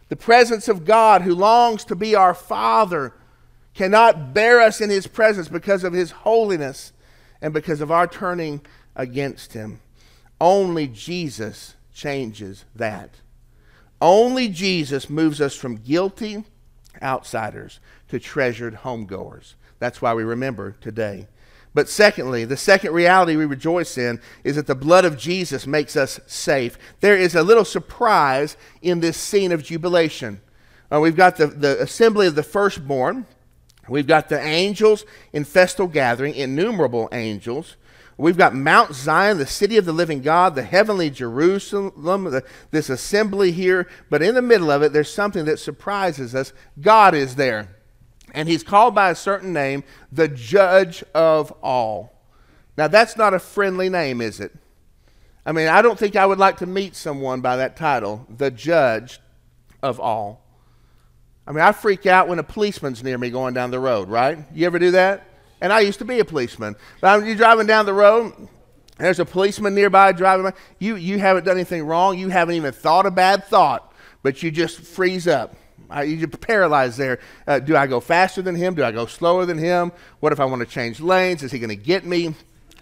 The 0.09 0.15
presence 0.15 0.67
of 0.67 0.85
God, 0.85 1.21
who 1.21 1.33
longs 1.35 1.83
to 1.85 1.95
be 1.95 2.15
our 2.15 2.33
Father, 2.33 3.13
cannot 3.73 4.33
bear 4.33 4.59
us 4.61 4.81
in 4.81 4.89
His 4.89 5.07
presence 5.07 5.47
because 5.47 5.83
of 5.83 5.93
His 5.93 6.11
holiness 6.11 6.93
and 7.41 7.53
because 7.53 7.81
of 7.81 7.91
our 7.91 8.07
turning 8.07 8.61
against 8.95 9.53
Him. 9.53 9.79
Only 10.41 10.87
Jesus 10.87 11.75
changes 11.93 12.65
that. 12.75 13.15
Only 14.01 14.47
Jesus 14.47 15.09
moves 15.09 15.41
us 15.41 15.55
from 15.55 15.77
guilty 15.77 16.43
outsiders 17.01 17.79
to 18.09 18.19
treasured 18.19 18.75
homegoers. 18.77 19.55
That's 19.79 20.01
why 20.01 20.13
we 20.13 20.23
remember 20.23 20.75
today. 20.81 21.27
But 21.73 21.87
secondly, 21.87 22.45
the 22.45 22.57
second 22.57 22.93
reality 22.93 23.35
we 23.35 23.45
rejoice 23.45 23.97
in 23.97 24.19
is 24.43 24.55
that 24.55 24.67
the 24.67 24.75
blood 24.75 25.05
of 25.05 25.17
Jesus 25.17 25.67
makes 25.67 25.95
us 25.95 26.19
safe. 26.25 26.77
There 26.99 27.15
is 27.15 27.35
a 27.35 27.43
little 27.43 27.65
surprise 27.65 28.57
in 28.81 28.99
this 28.99 29.17
scene 29.17 29.51
of 29.51 29.63
jubilation. 29.63 30.41
Uh, 30.91 30.99
we've 30.99 31.15
got 31.15 31.37
the, 31.37 31.47
the 31.47 31.79
assembly 31.81 32.25
of 32.25 32.35
the 32.35 32.43
firstborn. 32.43 33.27
We've 33.87 34.07
got 34.07 34.29
the 34.29 34.41
angels 34.41 35.05
in 35.31 35.45
festal 35.45 35.87
gathering, 35.87 36.33
innumerable 36.33 37.07
angels. 37.11 37.75
We've 38.19 38.37
got 38.37 38.53
Mount 38.53 38.93
Zion, 38.93 39.37
the 39.37 39.47
city 39.47 39.77
of 39.77 39.85
the 39.85 39.93
living 39.93 40.21
God, 40.21 40.53
the 40.53 40.63
heavenly 40.63 41.09
Jerusalem, 41.09 42.25
the, 42.25 42.43
this 42.69 42.89
assembly 42.89 43.53
here. 43.53 43.87
But 44.09 44.21
in 44.21 44.35
the 44.35 44.41
middle 44.41 44.69
of 44.69 44.83
it, 44.83 44.91
there's 44.91 45.11
something 45.11 45.45
that 45.45 45.57
surprises 45.57 46.35
us. 46.35 46.51
God 46.81 47.15
is 47.15 47.35
there. 47.35 47.77
And 48.33 48.49
he's 48.49 48.61
called 48.61 48.93
by 48.93 49.09
a 49.09 49.15
certain 49.15 49.53
name, 49.53 49.85
the 50.11 50.27
judge 50.27 51.01
of 51.15 51.53
all. 51.63 52.21
Now, 52.77 52.89
that's 52.89 53.15
not 53.15 53.33
a 53.33 53.39
friendly 53.39 53.87
name, 53.87 54.19
is 54.19 54.41
it? 54.41 54.53
I 55.45 55.53
mean, 55.53 55.69
I 55.69 55.81
don't 55.81 55.97
think 55.97 56.17
I 56.17 56.25
would 56.25 56.39
like 56.39 56.57
to 56.57 56.65
meet 56.65 56.97
someone 56.97 57.39
by 57.39 57.55
that 57.55 57.77
title, 57.77 58.27
the 58.29 58.51
judge 58.51 59.21
of 59.81 59.97
all. 60.01 60.45
I 61.47 61.53
mean, 61.53 61.61
I 61.61 61.71
freak 61.71 62.05
out 62.05 62.27
when 62.27 62.37
a 62.37 62.43
policeman's 62.43 63.01
near 63.01 63.17
me 63.17 63.29
going 63.29 63.53
down 63.53 63.71
the 63.71 63.79
road, 63.79 64.09
right? 64.09 64.39
You 64.53 64.65
ever 64.65 64.77
do 64.77 64.91
that? 64.91 65.28
And 65.61 65.73
I 65.73 65.81
used 65.81 65.99
to 65.99 66.05
be 66.05 66.19
a 66.19 66.25
policeman. 66.25 66.75
But 67.01 67.25
you're 67.25 67.35
driving 67.35 67.67
down 67.67 67.85
the 67.85 67.93
road, 67.93 68.33
there's 68.97 69.19
a 69.19 69.25
policeman 69.25 69.75
nearby 69.75 70.11
driving 70.11 70.45
by. 70.45 70.53
You, 70.77 70.95
you 70.95 71.19
haven't 71.19 71.45
done 71.45 71.55
anything 71.55 71.83
wrong. 71.85 72.17
You 72.17 72.29
haven't 72.29 72.55
even 72.55 72.73
thought 72.73 73.05
a 73.05 73.11
bad 73.11 73.45
thought, 73.45 73.93
but 74.23 74.43
you 74.43 74.51
just 74.51 74.81
freeze 74.81 75.27
up. 75.27 75.55
I, 75.89 76.03
you're 76.03 76.27
paralyzed 76.27 76.97
there. 76.97 77.19
Uh, 77.47 77.59
do 77.59 77.75
I 77.75 77.87
go 77.87 77.99
faster 77.99 78.41
than 78.41 78.55
him? 78.55 78.75
Do 78.75 78.83
I 78.83 78.91
go 78.91 79.05
slower 79.05 79.45
than 79.45 79.57
him? 79.57 79.91
What 80.19 80.33
if 80.33 80.39
I 80.39 80.45
want 80.45 80.59
to 80.59 80.65
change 80.65 80.99
lanes? 80.99 81.43
Is 81.43 81.51
he 81.51 81.59
going 81.59 81.69
to 81.69 81.75
get 81.75 82.05
me? 82.05 82.35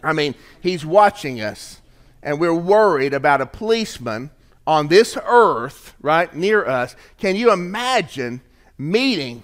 I 0.03 0.13
mean, 0.13 0.35
he's 0.59 0.85
watching 0.85 1.39
us, 1.39 1.81
and 2.21 2.39
we're 2.39 2.53
worried 2.53 3.13
about 3.13 3.41
a 3.41 3.45
policeman 3.45 4.31
on 4.65 4.87
this 4.87 5.17
earth, 5.23 5.93
right, 6.01 6.33
near 6.35 6.65
us. 6.65 6.95
Can 7.17 7.35
you 7.35 7.53
imagine 7.53 8.41
meeting 8.77 9.43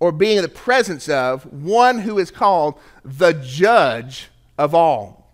or 0.00 0.10
being 0.10 0.38
in 0.38 0.42
the 0.42 0.48
presence 0.48 1.08
of 1.08 1.44
one 1.52 2.00
who 2.00 2.18
is 2.18 2.30
called 2.30 2.80
the 3.04 3.32
judge 3.32 4.28
of 4.58 4.74
all, 4.74 5.30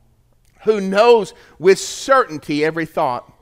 who 0.65 0.81
knows 0.81 1.33
with 1.59 1.79
certainty 1.79 2.65
every 2.65 2.85
thought? 2.85 3.33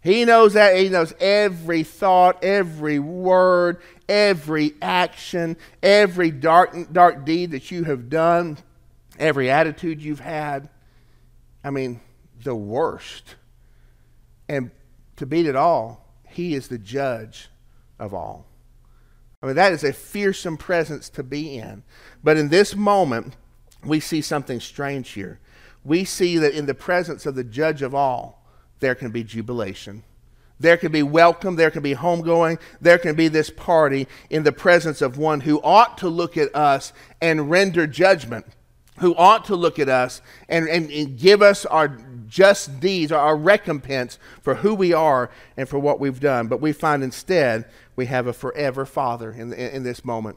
He 0.00 0.24
knows 0.24 0.52
that. 0.52 0.76
He 0.76 0.88
knows 0.88 1.12
every 1.18 1.82
thought, 1.82 2.44
every 2.44 3.00
word, 3.00 3.78
every 4.08 4.74
action, 4.80 5.56
every 5.82 6.30
dark, 6.30 6.92
dark 6.92 7.24
deed 7.24 7.50
that 7.50 7.72
you 7.72 7.82
have 7.82 8.08
done, 8.08 8.56
every 9.18 9.50
attitude 9.50 10.00
you've 10.00 10.20
had. 10.20 10.68
I 11.64 11.70
mean, 11.70 12.00
the 12.44 12.54
worst. 12.54 13.34
And 14.48 14.70
to 15.16 15.26
beat 15.26 15.46
it 15.46 15.56
all, 15.56 16.06
He 16.28 16.54
is 16.54 16.68
the 16.68 16.78
judge 16.78 17.48
of 17.98 18.14
all. 18.14 18.46
I 19.46 19.50
mean, 19.50 19.56
that 19.56 19.72
is 19.72 19.84
a 19.84 19.92
fearsome 19.92 20.56
presence 20.56 21.08
to 21.10 21.22
be 21.22 21.56
in. 21.56 21.84
But 22.24 22.36
in 22.36 22.48
this 22.48 22.74
moment, 22.74 23.36
we 23.84 24.00
see 24.00 24.20
something 24.20 24.58
strange 24.58 25.10
here. 25.10 25.38
We 25.84 26.04
see 26.04 26.36
that 26.38 26.54
in 26.54 26.66
the 26.66 26.74
presence 26.74 27.26
of 27.26 27.36
the 27.36 27.44
judge 27.44 27.80
of 27.80 27.94
all, 27.94 28.44
there 28.80 28.96
can 28.96 29.12
be 29.12 29.22
jubilation. 29.22 30.02
There 30.58 30.76
can 30.76 30.90
be 30.90 31.04
welcome, 31.04 31.54
there 31.54 31.70
can 31.70 31.84
be 31.84 31.94
homegoing, 31.94 32.58
there 32.80 32.98
can 32.98 33.14
be 33.14 33.28
this 33.28 33.48
party 33.48 34.08
in 34.30 34.42
the 34.42 34.50
presence 34.50 35.00
of 35.00 35.16
one 35.16 35.42
who 35.42 35.62
ought 35.62 35.96
to 35.98 36.08
look 36.08 36.36
at 36.36 36.52
us 36.52 36.92
and 37.20 37.48
render 37.48 37.86
judgment, 37.86 38.46
who 38.98 39.14
ought 39.14 39.44
to 39.44 39.54
look 39.54 39.78
at 39.78 39.88
us 39.88 40.22
and, 40.48 40.68
and, 40.68 40.90
and 40.90 41.16
give 41.16 41.40
us 41.40 41.66
our 41.66 41.96
just 42.26 42.80
deeds, 42.80 43.12
our 43.12 43.36
recompense 43.36 44.18
for 44.42 44.56
who 44.56 44.74
we 44.74 44.92
are 44.92 45.30
and 45.56 45.68
for 45.68 45.78
what 45.78 46.00
we've 46.00 46.18
done. 46.18 46.48
But 46.48 46.60
we 46.60 46.72
find 46.72 47.04
instead 47.04 47.66
we 47.96 48.06
have 48.06 48.26
a 48.26 48.32
forever 48.32 48.86
Father 48.86 49.32
in, 49.32 49.52
in, 49.52 49.70
in 49.70 49.82
this 49.82 50.04
moment. 50.04 50.36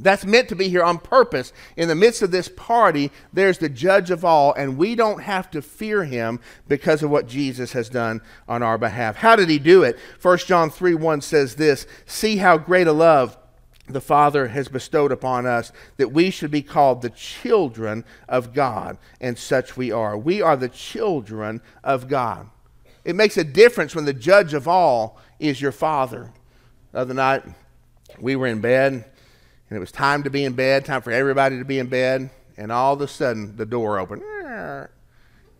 That's 0.00 0.24
meant 0.24 0.48
to 0.48 0.56
be 0.56 0.68
here 0.68 0.82
on 0.82 0.98
purpose. 0.98 1.52
In 1.76 1.88
the 1.88 1.94
midst 1.94 2.22
of 2.22 2.30
this 2.30 2.48
party, 2.48 3.10
there's 3.32 3.58
the 3.58 3.68
judge 3.68 4.10
of 4.10 4.24
all, 4.24 4.52
and 4.54 4.78
we 4.78 4.94
don't 4.94 5.22
have 5.22 5.50
to 5.52 5.62
fear 5.62 6.04
him 6.04 6.40
because 6.68 7.02
of 7.02 7.10
what 7.10 7.26
Jesus 7.26 7.72
has 7.72 7.88
done 7.88 8.20
on 8.48 8.62
our 8.62 8.78
behalf. 8.78 9.16
How 9.16 9.34
did 9.36 9.48
he 9.48 9.58
do 9.58 9.82
it? 9.82 9.98
1 10.22 10.38
John 10.38 10.70
3 10.70 10.94
1 10.94 11.20
says 11.20 11.56
this 11.56 11.86
See 12.06 12.36
how 12.36 12.58
great 12.58 12.86
a 12.86 12.92
love 12.92 13.36
the 13.88 14.00
Father 14.00 14.48
has 14.48 14.68
bestowed 14.68 15.10
upon 15.10 15.46
us 15.46 15.72
that 15.96 16.12
we 16.12 16.30
should 16.30 16.50
be 16.50 16.62
called 16.62 17.02
the 17.02 17.10
children 17.10 18.04
of 18.28 18.52
God, 18.52 18.98
and 19.20 19.38
such 19.38 19.76
we 19.76 19.90
are. 19.90 20.16
We 20.16 20.42
are 20.42 20.56
the 20.56 20.68
children 20.68 21.60
of 21.82 22.06
God. 22.06 22.50
It 23.04 23.16
makes 23.16 23.36
a 23.36 23.44
difference 23.44 23.94
when 23.94 24.04
the 24.04 24.12
judge 24.12 24.52
of 24.52 24.68
all 24.68 25.18
is 25.40 25.60
your 25.60 25.72
Father. 25.72 26.32
The 26.92 26.98
other 26.98 27.14
night, 27.14 27.42
we 28.20 28.36
were 28.36 28.46
in 28.46 28.60
bed 28.60 29.04
and 29.68 29.76
it 29.76 29.80
was 29.80 29.92
time 29.92 30.22
to 30.22 30.30
be 30.30 30.44
in 30.44 30.54
bed, 30.54 30.84
time 30.84 31.02
for 31.02 31.10
everybody 31.10 31.58
to 31.58 31.64
be 31.64 31.78
in 31.78 31.88
bed, 31.88 32.30
and 32.56 32.72
all 32.72 32.94
of 32.94 33.00
a 33.00 33.08
sudden 33.08 33.56
the 33.56 33.66
door 33.66 33.98
opened, 33.98 34.22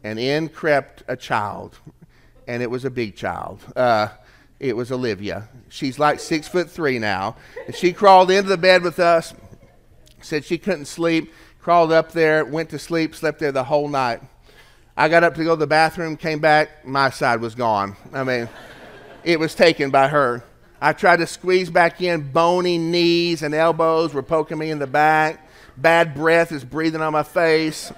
and 0.03 0.19
in 0.19 0.49
crept 0.49 1.03
a 1.09 1.17
child, 1.17 1.79
and 2.47 2.63
it 2.63 2.71
was 2.71 2.85
a 2.85 2.91
big 2.91 3.17
child. 3.17 3.61
Uh, 3.77 4.09
it 4.59 4.75
was 4.75 4.91
Olivia. 4.91 5.49
She's 5.69 5.99
like 5.99 6.21
six 6.21 6.49
foot 6.49 6.71
three 6.71 6.99
now. 6.99 7.37
And 7.67 7.77
she 7.77 7.93
crawled 7.93 8.31
into 8.31 8.49
the 8.49 8.57
bed 8.57 8.83
with 8.83 8.99
us, 8.99 9.35
said 10.21 10.45
she 10.45 10.59
couldn't 10.59 10.87
sleep, 10.87 11.33
crawled 11.61 11.93
up 11.93 12.13
there, 12.13 12.45
went 12.45 12.71
to 12.71 12.79
sleep, 12.79 13.15
slept 13.15 13.39
there 13.39 13.53
the 13.53 13.65
whole 13.65 13.89
night. 13.89 14.21
I 14.97 15.09
got 15.09 15.23
up 15.23 15.35
to 15.35 15.45
go 15.45 15.51
to 15.51 15.61
the 15.61 15.67
bathroom, 15.67 16.17
came 16.17 16.41
back, 16.41 16.85
my 16.85 17.11
side 17.11 17.41
was 17.41 17.55
gone. 17.55 17.95
I 18.13 18.25
mean, 18.25 18.49
it 19.23 19.39
was 19.39 19.55
taken 19.55 19.91
by 19.91 20.09
her. 20.09 20.43
I 20.81 20.93
tried 20.93 21.17
to 21.19 21.27
squeeze 21.27 21.71
back 21.71 22.01
in. 22.01 22.31
Bony 22.31 22.79
knees 22.79 23.43
and 23.43 23.55
elbows 23.55 24.15
were 24.15 24.23
poking 24.23 24.59
me 24.59 24.71
in 24.71 24.79
the 24.79 24.87
back. 24.87 25.49
Bad 25.77 26.15
breath 26.15 26.53
is 26.53 26.65
breathing 26.65 27.01
on 27.01 27.13
my 27.13 27.23
face. 27.23 27.93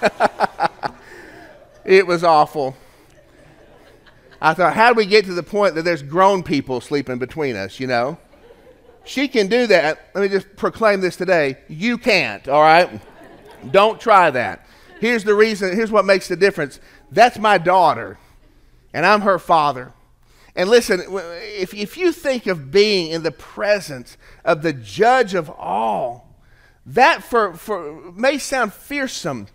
it 1.84 2.06
was 2.06 2.24
awful. 2.24 2.76
I 4.40 4.54
thought, 4.54 4.74
how 4.74 4.92
do 4.92 4.96
we 4.96 5.06
get 5.06 5.24
to 5.26 5.34
the 5.34 5.42
point 5.42 5.76
that 5.76 5.82
there's 5.82 6.02
grown 6.02 6.42
people 6.42 6.80
sleeping 6.80 7.18
between 7.18 7.54
us, 7.54 7.78
you 7.78 7.86
know? 7.86 8.18
She 9.04 9.28
can 9.28 9.46
do 9.46 9.66
that. 9.68 10.10
Let 10.14 10.22
me 10.22 10.28
just 10.28 10.56
proclaim 10.56 11.00
this 11.00 11.16
today. 11.16 11.58
You 11.68 11.98
can't, 11.98 12.48
all 12.48 12.62
right? 12.62 13.00
Don't 13.70 14.00
try 14.00 14.30
that. 14.30 14.66
Here's 15.00 15.24
the 15.24 15.34
reason, 15.34 15.74
here's 15.74 15.90
what 15.90 16.04
makes 16.04 16.28
the 16.28 16.36
difference. 16.36 16.80
That's 17.10 17.38
my 17.38 17.58
daughter, 17.58 18.18
and 18.92 19.04
I'm 19.04 19.22
her 19.22 19.38
father. 19.38 19.92
And 20.54 20.68
listen, 20.68 21.02
if, 21.08 21.72
if 21.72 21.96
you 21.96 22.12
think 22.12 22.46
of 22.46 22.70
being 22.70 23.10
in 23.10 23.22
the 23.22 23.30
presence 23.30 24.18
of 24.44 24.62
the 24.62 24.72
judge 24.72 25.34
of 25.34 25.48
all, 25.50 26.36
that 26.84 27.22
for, 27.22 27.54
for, 27.54 28.12
may 28.12 28.38
sound 28.38 28.72
fearsome. 28.72 29.46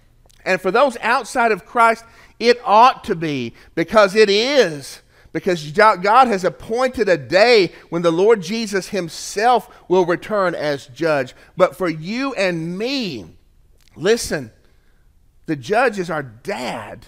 And 0.46 0.60
for 0.60 0.72
those 0.72 0.98
outside 1.02 1.52
of 1.52 1.66
Christ, 1.66 2.04
it 2.40 2.58
ought 2.64 3.04
to 3.04 3.16
be 3.16 3.54
because 3.76 4.16
it 4.16 4.30
is. 4.30 5.02
because 5.38 5.72
God 5.72 6.28
has 6.28 6.44
appointed 6.44 7.08
a 7.08 7.18
day 7.18 7.72
when 7.90 8.02
the 8.02 8.12
Lord 8.12 8.42
Jesus 8.42 8.90
himself 8.90 9.70
will 9.88 10.06
return 10.06 10.56
as 10.56 10.88
judge. 10.88 11.36
But 11.56 11.76
for 11.76 11.88
you 11.88 12.34
and 12.34 12.76
me, 12.76 13.36
listen, 13.96 14.52
the 15.46 15.56
judge 15.56 16.00
is 16.00 16.10
our 16.10 16.24
dad, 16.24 17.06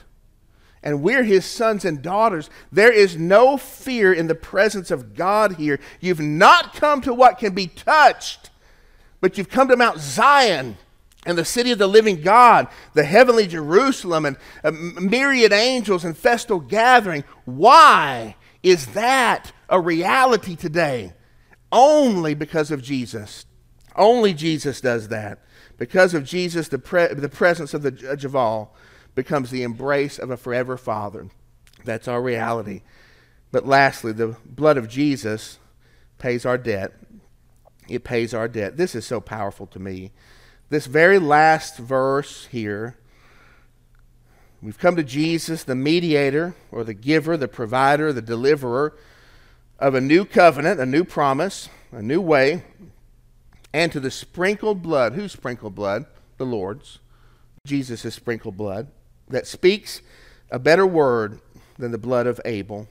and 0.84 1.02
we're 1.02 1.24
his 1.24 1.46
sons 1.46 1.84
and 1.86 2.02
daughters. 2.02 2.50
There 2.72 2.92
is 2.92 3.18
no 3.18 3.58
fear 3.58 4.14
in 4.14 4.28
the 4.28 4.36
presence 4.36 4.92
of 4.92 5.16
God 5.16 5.56
here. 5.56 5.80
You've 6.00 6.20
not 6.20 6.74
come 6.74 7.02
to 7.02 7.14
what 7.14 7.38
can 7.38 7.54
be 7.54 7.68
touched, 7.68 8.50
but 9.22 9.38
you've 9.38 9.50
come 9.50 9.68
to 9.68 9.78
Mount 9.78 10.00
Zion 10.00 10.78
and 11.26 11.38
the 11.38 11.46
city 11.46 11.72
of 11.72 11.80
the 11.80 11.88
living 11.88 12.22
God, 12.22 12.68
the 12.94 13.04
heavenly 13.04 13.46
Jerusalem, 13.46 14.26
and 14.26 14.38
uh, 14.64 14.70
a 14.70 15.02
myriad 15.02 15.52
angels 15.52 16.06
and 16.06 16.18
festal 16.18 16.60
gathering. 16.60 17.26
Why 17.46 18.36
is 18.64 18.88
that 18.88 19.52
a 19.68 19.82
reality 19.82 20.56
today? 20.56 21.14
Only 21.72 22.34
because 22.34 22.72
of 22.72 22.82
Jesus. 22.82 23.46
Only 23.96 24.34
Jesus 24.34 24.80
does 24.80 25.10
that. 25.10 25.40
Because 25.78 26.14
of 26.14 26.24
Jesus, 26.24 26.70
the, 26.70 26.80
pre- 26.80 27.14
the 27.14 27.30
presence 27.30 27.74
of 27.74 27.82
the 27.82 27.92
judge 27.92 28.24
of 28.24 28.36
all 28.36 28.76
becomes 29.16 29.50
the 29.50 29.64
embrace 29.64 30.18
of 30.20 30.30
a 30.30 30.38
forever 30.38 30.78
Father. 30.78 31.28
That's 31.84 32.08
our 32.08 32.22
reality. 32.22 32.82
But 33.52 33.68
lastly, 33.68 34.12
the 34.12 34.36
blood 34.46 34.78
of 34.78 34.90
Jesus 34.90 35.60
pays 36.18 36.46
our 36.46 36.58
debt. 36.58 36.94
It 37.88 38.04
pays 38.04 38.34
our 38.34 38.48
debt. 38.48 38.78
This 38.78 38.94
is 38.94 39.06
so 39.06 39.20
powerful 39.20 39.66
to 39.68 39.80
me 39.80 40.12
this 40.70 40.86
very 40.86 41.20
last 41.20 41.78
verse 41.78 42.46
here, 42.46 42.96
we've 44.62 44.78
come 44.78 44.96
to 44.96 45.04
Jesus, 45.04 45.64
the 45.64 45.76
mediator, 45.76 46.56
or 46.72 46.84
the 46.84 46.94
giver, 46.94 47.38
the 47.38 47.48
provider, 47.48 48.14
the 48.14 48.22
deliverer 48.22 48.96
of 49.80 49.96
a 49.96 50.02
new 50.02 50.26
covenant, 50.26 50.80
a 50.80 50.86
new 50.86 51.04
promise, 51.04 51.70
a 51.92 52.02
new 52.02 52.22
way, 52.22 52.64
and 53.74 53.92
to 53.92 54.00
the 54.00 54.12
sprinkled 54.12 54.84
blood. 54.84 55.14
Whose 55.14 55.32
sprinkled 55.32 55.76
blood? 55.76 56.06
The 56.38 56.46
Lord's. 56.46 57.00
Jesus' 57.66 58.14
sprinkled 58.14 58.56
blood 58.56 58.88
that 59.30 59.48
speaks 59.48 60.02
a 60.52 60.60
better 60.60 60.86
word 60.86 61.40
than 61.78 61.92
the 61.92 61.98
blood 61.98 62.28
of 62.28 62.42
Abel. 62.46 62.88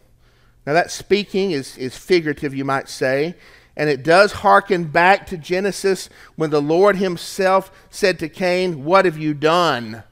Now, 0.66 0.72
that 0.74 0.90
speaking 0.90 1.52
is, 1.52 1.76
is 1.78 1.96
figurative, 1.96 2.54
you 2.54 2.64
might 2.64 2.88
say. 2.88 3.34
And 3.76 3.88
it 3.88 4.02
does 4.02 4.32
hearken 4.32 4.84
back 4.84 5.26
to 5.28 5.38
Genesis 5.38 6.10
when 6.36 6.50
the 6.50 6.60
Lord 6.60 6.96
Himself 6.96 7.70
said 7.90 8.18
to 8.18 8.28
Cain, 8.28 8.84
What 8.84 9.04
have 9.04 9.16
you 9.16 9.34
done? 9.34 10.02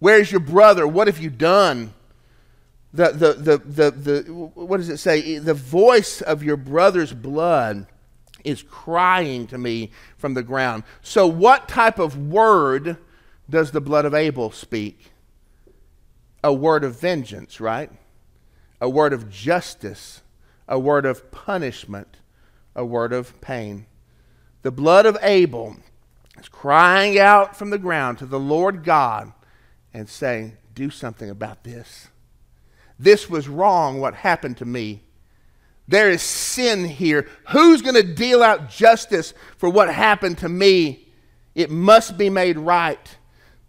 Where's 0.00 0.32
your 0.32 0.40
brother? 0.40 0.86
What 0.86 1.06
have 1.06 1.18
you 1.18 1.30
done? 1.30 1.94
The, 2.92 3.12
the, 3.12 3.32
the, 3.34 3.58
the, 3.58 3.90
the, 3.92 4.32
what 4.32 4.78
does 4.78 4.88
it 4.88 4.96
say? 4.96 5.38
The 5.38 5.54
voice 5.54 6.20
of 6.20 6.42
your 6.42 6.56
brother's 6.56 7.12
blood 7.12 7.86
is 8.42 8.62
crying 8.62 9.46
to 9.46 9.58
me 9.58 9.92
from 10.18 10.34
the 10.34 10.42
ground. 10.42 10.82
So, 11.00 11.26
what 11.26 11.68
type 11.68 11.98
of 11.98 12.18
word 12.18 12.96
does 13.48 13.70
the 13.70 13.80
blood 13.80 14.04
of 14.04 14.14
Abel 14.14 14.50
speak? 14.50 15.12
A 16.42 16.52
word 16.52 16.84
of 16.84 16.98
vengeance, 16.98 17.60
right? 17.60 17.90
A 18.80 18.88
word 18.88 19.12
of 19.12 19.30
justice, 19.30 20.22
a 20.66 20.78
word 20.78 21.04
of 21.04 21.30
punishment 21.30 22.16
a 22.74 22.84
word 22.84 23.12
of 23.12 23.40
pain. 23.40 23.86
The 24.62 24.70
blood 24.70 25.06
of 25.06 25.18
Abel 25.22 25.76
is 26.38 26.48
crying 26.48 27.18
out 27.18 27.56
from 27.56 27.70
the 27.70 27.78
ground 27.78 28.18
to 28.18 28.26
the 28.26 28.40
Lord 28.40 28.84
God 28.84 29.32
and 29.92 30.08
saying, 30.08 30.56
Do 30.74 30.90
something 30.90 31.30
about 31.30 31.64
this. 31.64 32.08
This 32.98 33.30
was 33.30 33.48
wrong, 33.48 34.00
what 34.00 34.14
happened 34.14 34.58
to 34.58 34.64
me. 34.64 35.02
There 35.88 36.10
is 36.10 36.22
sin 36.22 36.84
here. 36.84 37.26
Who's 37.48 37.82
going 37.82 37.94
to 37.94 38.14
deal 38.14 38.42
out 38.42 38.70
justice 38.70 39.34
for 39.56 39.68
what 39.68 39.92
happened 39.92 40.38
to 40.38 40.48
me? 40.48 41.08
It 41.54 41.70
must 41.70 42.16
be 42.16 42.30
made 42.30 42.58
right. 42.58 43.16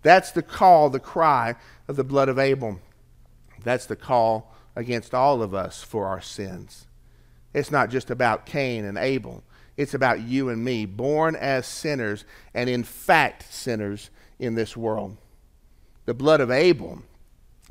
That's 0.03 0.31
the 0.31 0.43
call, 0.43 0.89
the 0.89 0.99
cry 0.99 1.55
of 1.87 1.95
the 1.95 2.03
blood 2.03 2.29
of 2.29 2.39
Abel. 2.39 2.79
That's 3.63 3.85
the 3.85 3.95
call 3.95 4.53
against 4.75 5.13
all 5.13 5.41
of 5.41 5.53
us 5.53 5.83
for 5.83 6.07
our 6.07 6.21
sins. 6.21 6.87
It's 7.53 7.71
not 7.71 7.89
just 7.89 8.09
about 8.09 8.45
Cain 8.45 8.85
and 8.85 8.97
Abel. 8.97 9.43
It's 9.77 9.93
about 9.93 10.21
you 10.21 10.49
and 10.49 10.63
me, 10.63 10.85
born 10.85 11.35
as 11.35 11.65
sinners 11.65 12.25
and 12.53 12.69
in 12.69 12.83
fact 12.83 13.51
sinners 13.51 14.09
in 14.39 14.55
this 14.55 14.75
world. 14.75 15.17
The 16.05 16.13
blood 16.13 16.41
of 16.41 16.51
Abel, 16.51 17.03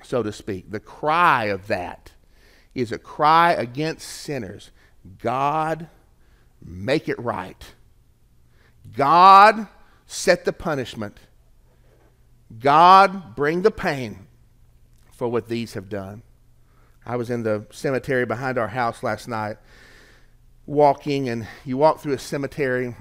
so 0.03 0.23
to 0.23 0.33
speak, 0.33 0.70
the 0.70 0.81
cry 0.81 1.46
of 1.46 1.66
that 1.66 2.12
is 2.75 2.92
a 2.92 2.99
cry 2.99 3.53
against 3.53 4.09
sinners. 4.09 4.70
God, 5.18 5.88
make 6.64 7.09
it 7.09 7.18
right. 7.18 7.75
God, 8.96 9.66
set 10.07 10.44
the 10.44 10.53
punishment. 10.53 11.18
God, 12.59 13.37
bring 13.37 13.63
the 13.63 13.71
pain 13.71 14.27
for 15.13 15.29
what 15.29 15.49
these 15.49 15.75
have 15.75 15.89
done. 15.89 16.23
I 17.07 17.17
was 17.17 17.31
in 17.31 17.43
the 17.43 17.67
cemetery 17.71 18.27
behind 18.27 18.59
our 18.59 18.69
house 18.69 19.03
last 19.03 19.29
night 19.29 19.57
walking, 20.67 21.29
and 21.29 21.47
you 21.65 21.77
walk 21.77 22.01
through 22.01 22.13
a 22.13 22.19
cemetery. 22.19 22.95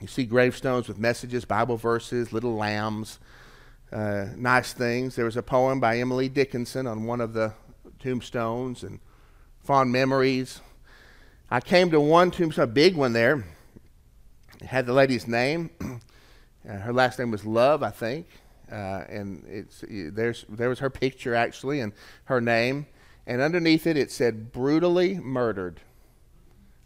You 0.00 0.06
see 0.06 0.24
gravestones 0.24 0.88
with 0.88 0.98
messages, 0.98 1.44
Bible 1.44 1.76
verses, 1.76 2.32
little 2.32 2.54
lambs, 2.56 3.18
uh, 3.92 4.26
nice 4.36 4.72
things. 4.72 5.16
There 5.16 5.24
was 5.24 5.36
a 5.36 5.42
poem 5.42 5.80
by 5.80 5.98
Emily 5.98 6.28
Dickinson 6.28 6.86
on 6.86 7.04
one 7.04 7.20
of 7.20 7.32
the 7.32 7.52
tombstones 7.98 8.82
and 8.82 9.00
fond 9.62 9.92
memories. 9.92 10.60
I 11.50 11.60
came 11.60 11.90
to 11.90 12.00
one 12.00 12.30
tombstone, 12.30 12.64
a 12.64 12.66
big 12.66 12.96
one 12.96 13.12
there. 13.12 13.44
It 14.60 14.66
had 14.66 14.86
the 14.86 14.92
lady's 14.92 15.26
name. 15.26 15.70
Uh, 16.68 16.76
her 16.76 16.92
last 16.92 17.18
name 17.18 17.30
was 17.30 17.46
Love, 17.46 17.82
I 17.82 17.88
think. 17.88 18.26
Uh, 18.70 19.04
and 19.08 19.44
it's, 19.48 19.84
there's, 19.88 20.44
there 20.48 20.68
was 20.68 20.80
her 20.80 20.90
picture, 20.90 21.34
actually, 21.34 21.80
and 21.80 21.92
her 22.24 22.40
name 22.40 22.86
and 23.28 23.42
underneath 23.42 23.86
it 23.86 23.96
it 23.96 24.10
said 24.10 24.50
brutally 24.50 25.20
murdered. 25.20 25.80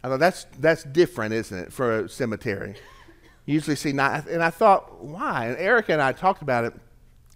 I 0.03 0.09
thought 0.09 0.19
that's 0.19 0.45
that's 0.59 0.83
different, 0.83 1.33
isn't 1.33 1.57
it, 1.57 1.73
for 1.73 2.01
a 2.01 2.09
cemetery? 2.09 2.75
You 3.45 3.55
usually 3.55 3.77
see 3.77 3.93
not, 3.93 4.27
and 4.27 4.43
I 4.43 4.49
thought, 4.49 5.03
why? 5.03 5.47
And 5.47 5.57
Erica 5.57 5.93
and 5.93 6.01
I 6.01 6.11
talked 6.11 6.41
about 6.41 6.65
it. 6.65 6.73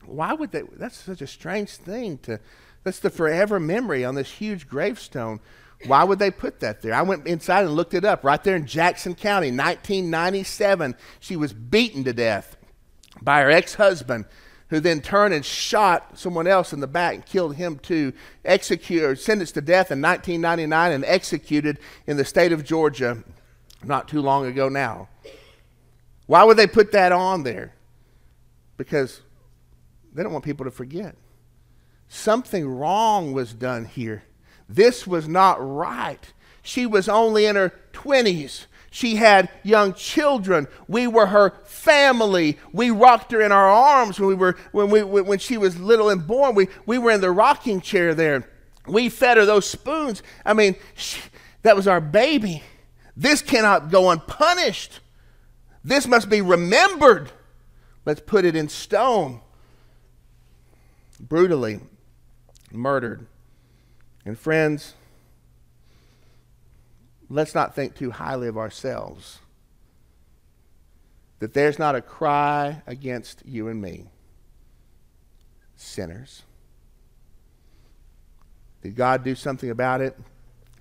Why 0.06 0.34
would 0.34 0.52
they? 0.52 0.64
That's 0.74 0.98
such 0.98 1.22
a 1.22 1.28
strange 1.28 1.72
thing 1.72 2.18
to. 2.20 2.40
That's 2.84 3.00
the 3.00 3.10
forever 3.10 3.60
memory 3.60 4.06
on 4.06 4.16
this 4.16 4.30
huge 4.30 4.68
gravestone. 4.68 5.40
Why 5.86 6.04
would 6.04 6.20
they 6.20 6.32
put 6.32 6.60
that 6.62 6.82
there? 6.82 6.94
I 6.94 7.02
went 7.02 7.28
inside 7.28 7.66
and 7.66 7.76
looked 7.76 7.94
it 7.94 8.04
up. 8.04 8.24
Right 8.24 8.44
there 8.44 8.56
in 8.56 8.66
Jackson 8.66 9.16
County, 9.16 9.48
1997, 9.48 10.96
she 11.20 11.36
was 11.36 11.54
beaten 11.54 12.04
to 12.06 12.14
death 12.14 12.57
by 13.21 13.41
her 13.41 13.51
ex-husband 13.51 14.25
who 14.69 14.80
then 14.80 15.01
turned 15.01 15.34
and 15.34 15.45
shot 15.45 16.17
someone 16.17 16.47
else 16.47 16.73
in 16.73 16.80
the 16.80 16.88
back 16.88 17.15
and 17.15 17.25
killed 17.25 17.56
him 17.56 17.80
too, 17.80 18.13
executed 18.43 19.19
sentenced 19.19 19.53
to 19.53 19.62
death 19.62 19.91
in 19.91 20.01
1999 20.01 20.91
and 20.91 21.06
executed 21.06 21.80
in 22.06 22.17
the 22.17 22.25
state 22.25 22.51
of 22.51 22.65
Georgia 22.65 23.23
not 23.84 24.08
too 24.08 24.21
long 24.21 24.45
ago 24.45 24.67
now. 24.67 25.08
Why 26.25 26.43
would 26.43 26.58
they 26.58 26.67
put 26.67 26.91
that 26.91 27.12
on 27.12 27.43
there? 27.43 27.73
Because 28.75 29.21
they 30.13 30.23
don't 30.23 30.34
want 30.34 30.43
people 30.43 30.65
to 30.65 30.71
forget. 30.71 31.15
Something 32.10 32.67
wrong 32.67 33.32
was 33.34 33.53
done 33.53 33.86
here. 33.86 34.23
This 34.67 35.08
was 35.08 35.27
not 35.27 35.58
right. 35.60 36.34
She 36.62 36.86
was 36.86 37.08
only 37.08 37.45
in 37.45 37.56
her 37.56 37.73
20s. 37.93 38.65
She 38.89 39.15
had 39.15 39.50
young 39.63 39.93
children. 39.93 40.67
We 40.88 41.08
were 41.08 41.28
her 41.28 41.54
family. 41.65 42.58
We 42.71 42.89
rocked 42.89 43.32
her 43.32 43.41
in 43.41 43.52
our 43.52 43.69
arms 43.69 44.19
when, 44.19 44.30
we 44.30 44.36
were, 44.36 44.58
when, 44.71 44.89
we, 44.89 45.04
when 45.04 45.39
she 45.39 45.58
was 45.58 45.80
little 45.80 46.10
and 46.10 46.26
born. 46.26 46.56
We, 46.56 46.67
we 46.86 46.97
were 46.97 47.12
in 47.12 47.21
the 47.21 47.32
rocking 47.32 47.82
chair 47.82 48.13
there. 48.13 48.50
We 48.88 49.10
fed 49.10 49.38
her 49.38 49.45
those 49.45 49.69
spoons. 49.69 50.23
I 50.45 50.54
mean, 50.54 50.76
she, 50.95 51.21
that 51.63 51.76
was 51.76 51.88
our 51.88 52.00
baby. 52.00 52.63
This 53.15 53.41
cannot 53.41 53.91
go 53.91 54.10
unpunished. 54.10 55.00
This 55.84 56.08
must 56.08 56.30
be 56.30 56.41
remembered. 56.41 57.32
Let's 58.06 58.21
put 58.21 58.45
it 58.45 58.56
in 58.56 58.69
stone. 58.69 59.41
Brutally 61.19 61.82
murdered. 62.71 63.26
And 64.23 64.38
friends, 64.38 64.93
let's 67.30 67.56
not 67.56 67.76
think 67.76 67.96
too 67.96 68.12
highly 68.12 68.48
of 68.48 68.58
ourselves. 68.58 69.40
That 71.40 71.54
there's 71.54 71.78
not 71.78 71.96
a 71.96 72.02
cry 72.02 72.82
against 72.88 73.44
you 73.46 73.68
and 73.68 73.82
me, 73.82 74.06
sinners. 75.76 76.44
Did 78.82 78.96
God 78.96 79.24
do 79.24 79.36
something 79.36 79.70
about 79.70 80.02
it? 80.02 80.18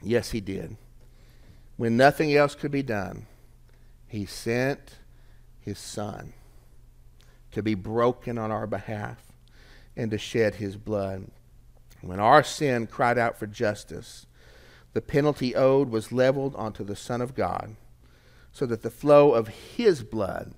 Yes, 0.03 0.31
He 0.31 0.41
did. 0.41 0.77
When 1.77 1.97
nothing 1.97 2.35
else 2.35 2.55
could 2.55 2.71
be 2.71 2.83
done, 2.83 3.27
He 4.07 4.25
sent 4.25 4.97
His 5.61 5.79
Son 5.79 6.33
to 7.53 7.63
be 7.63 7.75
broken 7.75 8.39
on 8.39 8.51
our 8.51 8.67
behalf 8.67 9.19
and 9.97 10.11
to 10.11 10.19
shed 10.19 10.57
His 10.57 10.77
blood. 10.77 11.27
When 12.01 12.21
our 12.21 12.43
sin 12.43 12.87
cried 12.87 13.19
out 13.19 13.39
for 13.39 13.47
justice, 13.47 14.27
the 14.97 15.03
penalty 15.03 15.55
owed 15.55 15.91
was 15.91 16.11
leveled 16.11 16.57
onto 16.57 16.83
the 16.83 16.97
Son 16.97 17.21
of 17.21 17.35
God, 17.35 17.77
so 18.51 18.65
that 18.65 18.81
the 18.81 18.89
flow 18.89 19.35
of 19.35 19.49
his 19.49 20.03
blood 20.03 20.55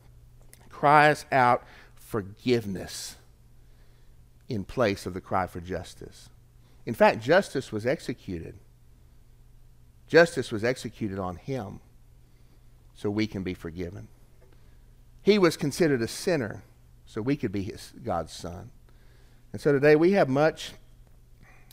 cries 0.68 1.26
out 1.32 1.64
forgiveness 1.96 3.16
in 4.48 4.62
place 4.62 5.06
of 5.06 5.14
the 5.14 5.20
cry 5.20 5.48
for 5.48 5.58
justice. 5.58 6.28
In 6.86 6.94
fact, 6.94 7.20
justice 7.20 7.72
was 7.72 7.84
executed. 7.84 8.54
Justice 10.06 10.52
was 10.52 10.62
executed 10.62 11.18
on 11.18 11.34
him 11.34 11.80
so 12.94 13.10
we 13.10 13.26
can 13.26 13.42
be 13.42 13.54
forgiven. 13.54 14.06
He 15.20 15.36
was 15.36 15.56
considered 15.56 16.00
a 16.00 16.06
sinner 16.06 16.62
so 17.06 17.20
we 17.20 17.34
could 17.34 17.50
be 17.50 17.64
his, 17.64 17.92
God's 18.04 18.32
son. 18.32 18.70
And 19.52 19.60
so 19.60 19.72
today 19.72 19.96
we 19.96 20.12
have 20.12 20.28
much 20.28 20.74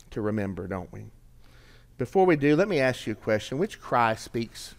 to 0.10 0.20
remember, 0.20 0.66
don't 0.68 0.92
we? 0.92 1.12
Before 1.98 2.26
we 2.26 2.36
do, 2.36 2.56
let 2.56 2.68
me 2.68 2.80
ask 2.80 3.08
you 3.08 3.14
a 3.14 3.16
question. 3.16 3.58
Which 3.58 3.80
cry 3.80 4.16
speaks 4.16 4.76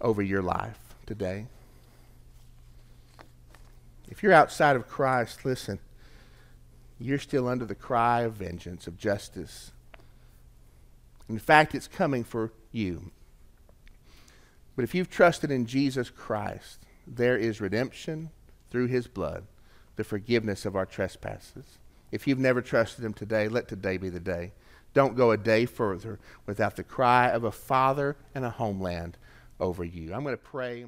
over 0.00 0.22
your 0.22 0.42
life 0.42 0.78
today? 1.06 1.46
If 4.08 4.22
you're 4.22 4.32
outside 4.32 4.74
of 4.74 4.88
Christ, 4.88 5.44
listen, 5.44 5.78
you're 6.98 7.18
still 7.18 7.46
under 7.46 7.64
the 7.64 7.74
cry 7.74 8.22
of 8.22 8.34
vengeance, 8.34 8.86
of 8.86 8.96
justice. 8.96 9.70
In 11.28 11.38
fact, 11.38 11.74
it's 11.74 11.86
coming 11.86 12.24
for 12.24 12.52
you. 12.72 13.10
But 14.74 14.84
if 14.84 14.94
you've 14.94 15.10
trusted 15.10 15.50
in 15.50 15.66
Jesus 15.66 16.08
Christ, 16.08 16.78
there 17.06 17.36
is 17.36 17.60
redemption 17.60 18.30
through 18.70 18.86
his 18.86 19.06
blood, 19.06 19.44
the 19.96 20.04
forgiveness 20.04 20.64
of 20.64 20.74
our 20.74 20.86
trespasses. 20.86 21.78
If 22.10 22.26
you've 22.26 22.38
never 22.38 22.62
trusted 22.62 23.04
him 23.04 23.12
today, 23.12 23.46
let 23.48 23.68
today 23.68 23.98
be 23.98 24.08
the 24.08 24.20
day. 24.20 24.52
Don't 24.92 25.16
go 25.16 25.30
a 25.30 25.36
day 25.36 25.66
further 25.66 26.18
without 26.46 26.76
the 26.76 26.82
cry 26.82 27.28
of 27.28 27.44
a 27.44 27.52
father 27.52 28.16
and 28.34 28.44
a 28.44 28.50
homeland 28.50 29.16
over 29.58 29.84
you. 29.84 30.12
I'm 30.12 30.22
going 30.22 30.34
to 30.34 30.42
pray. 30.42 30.86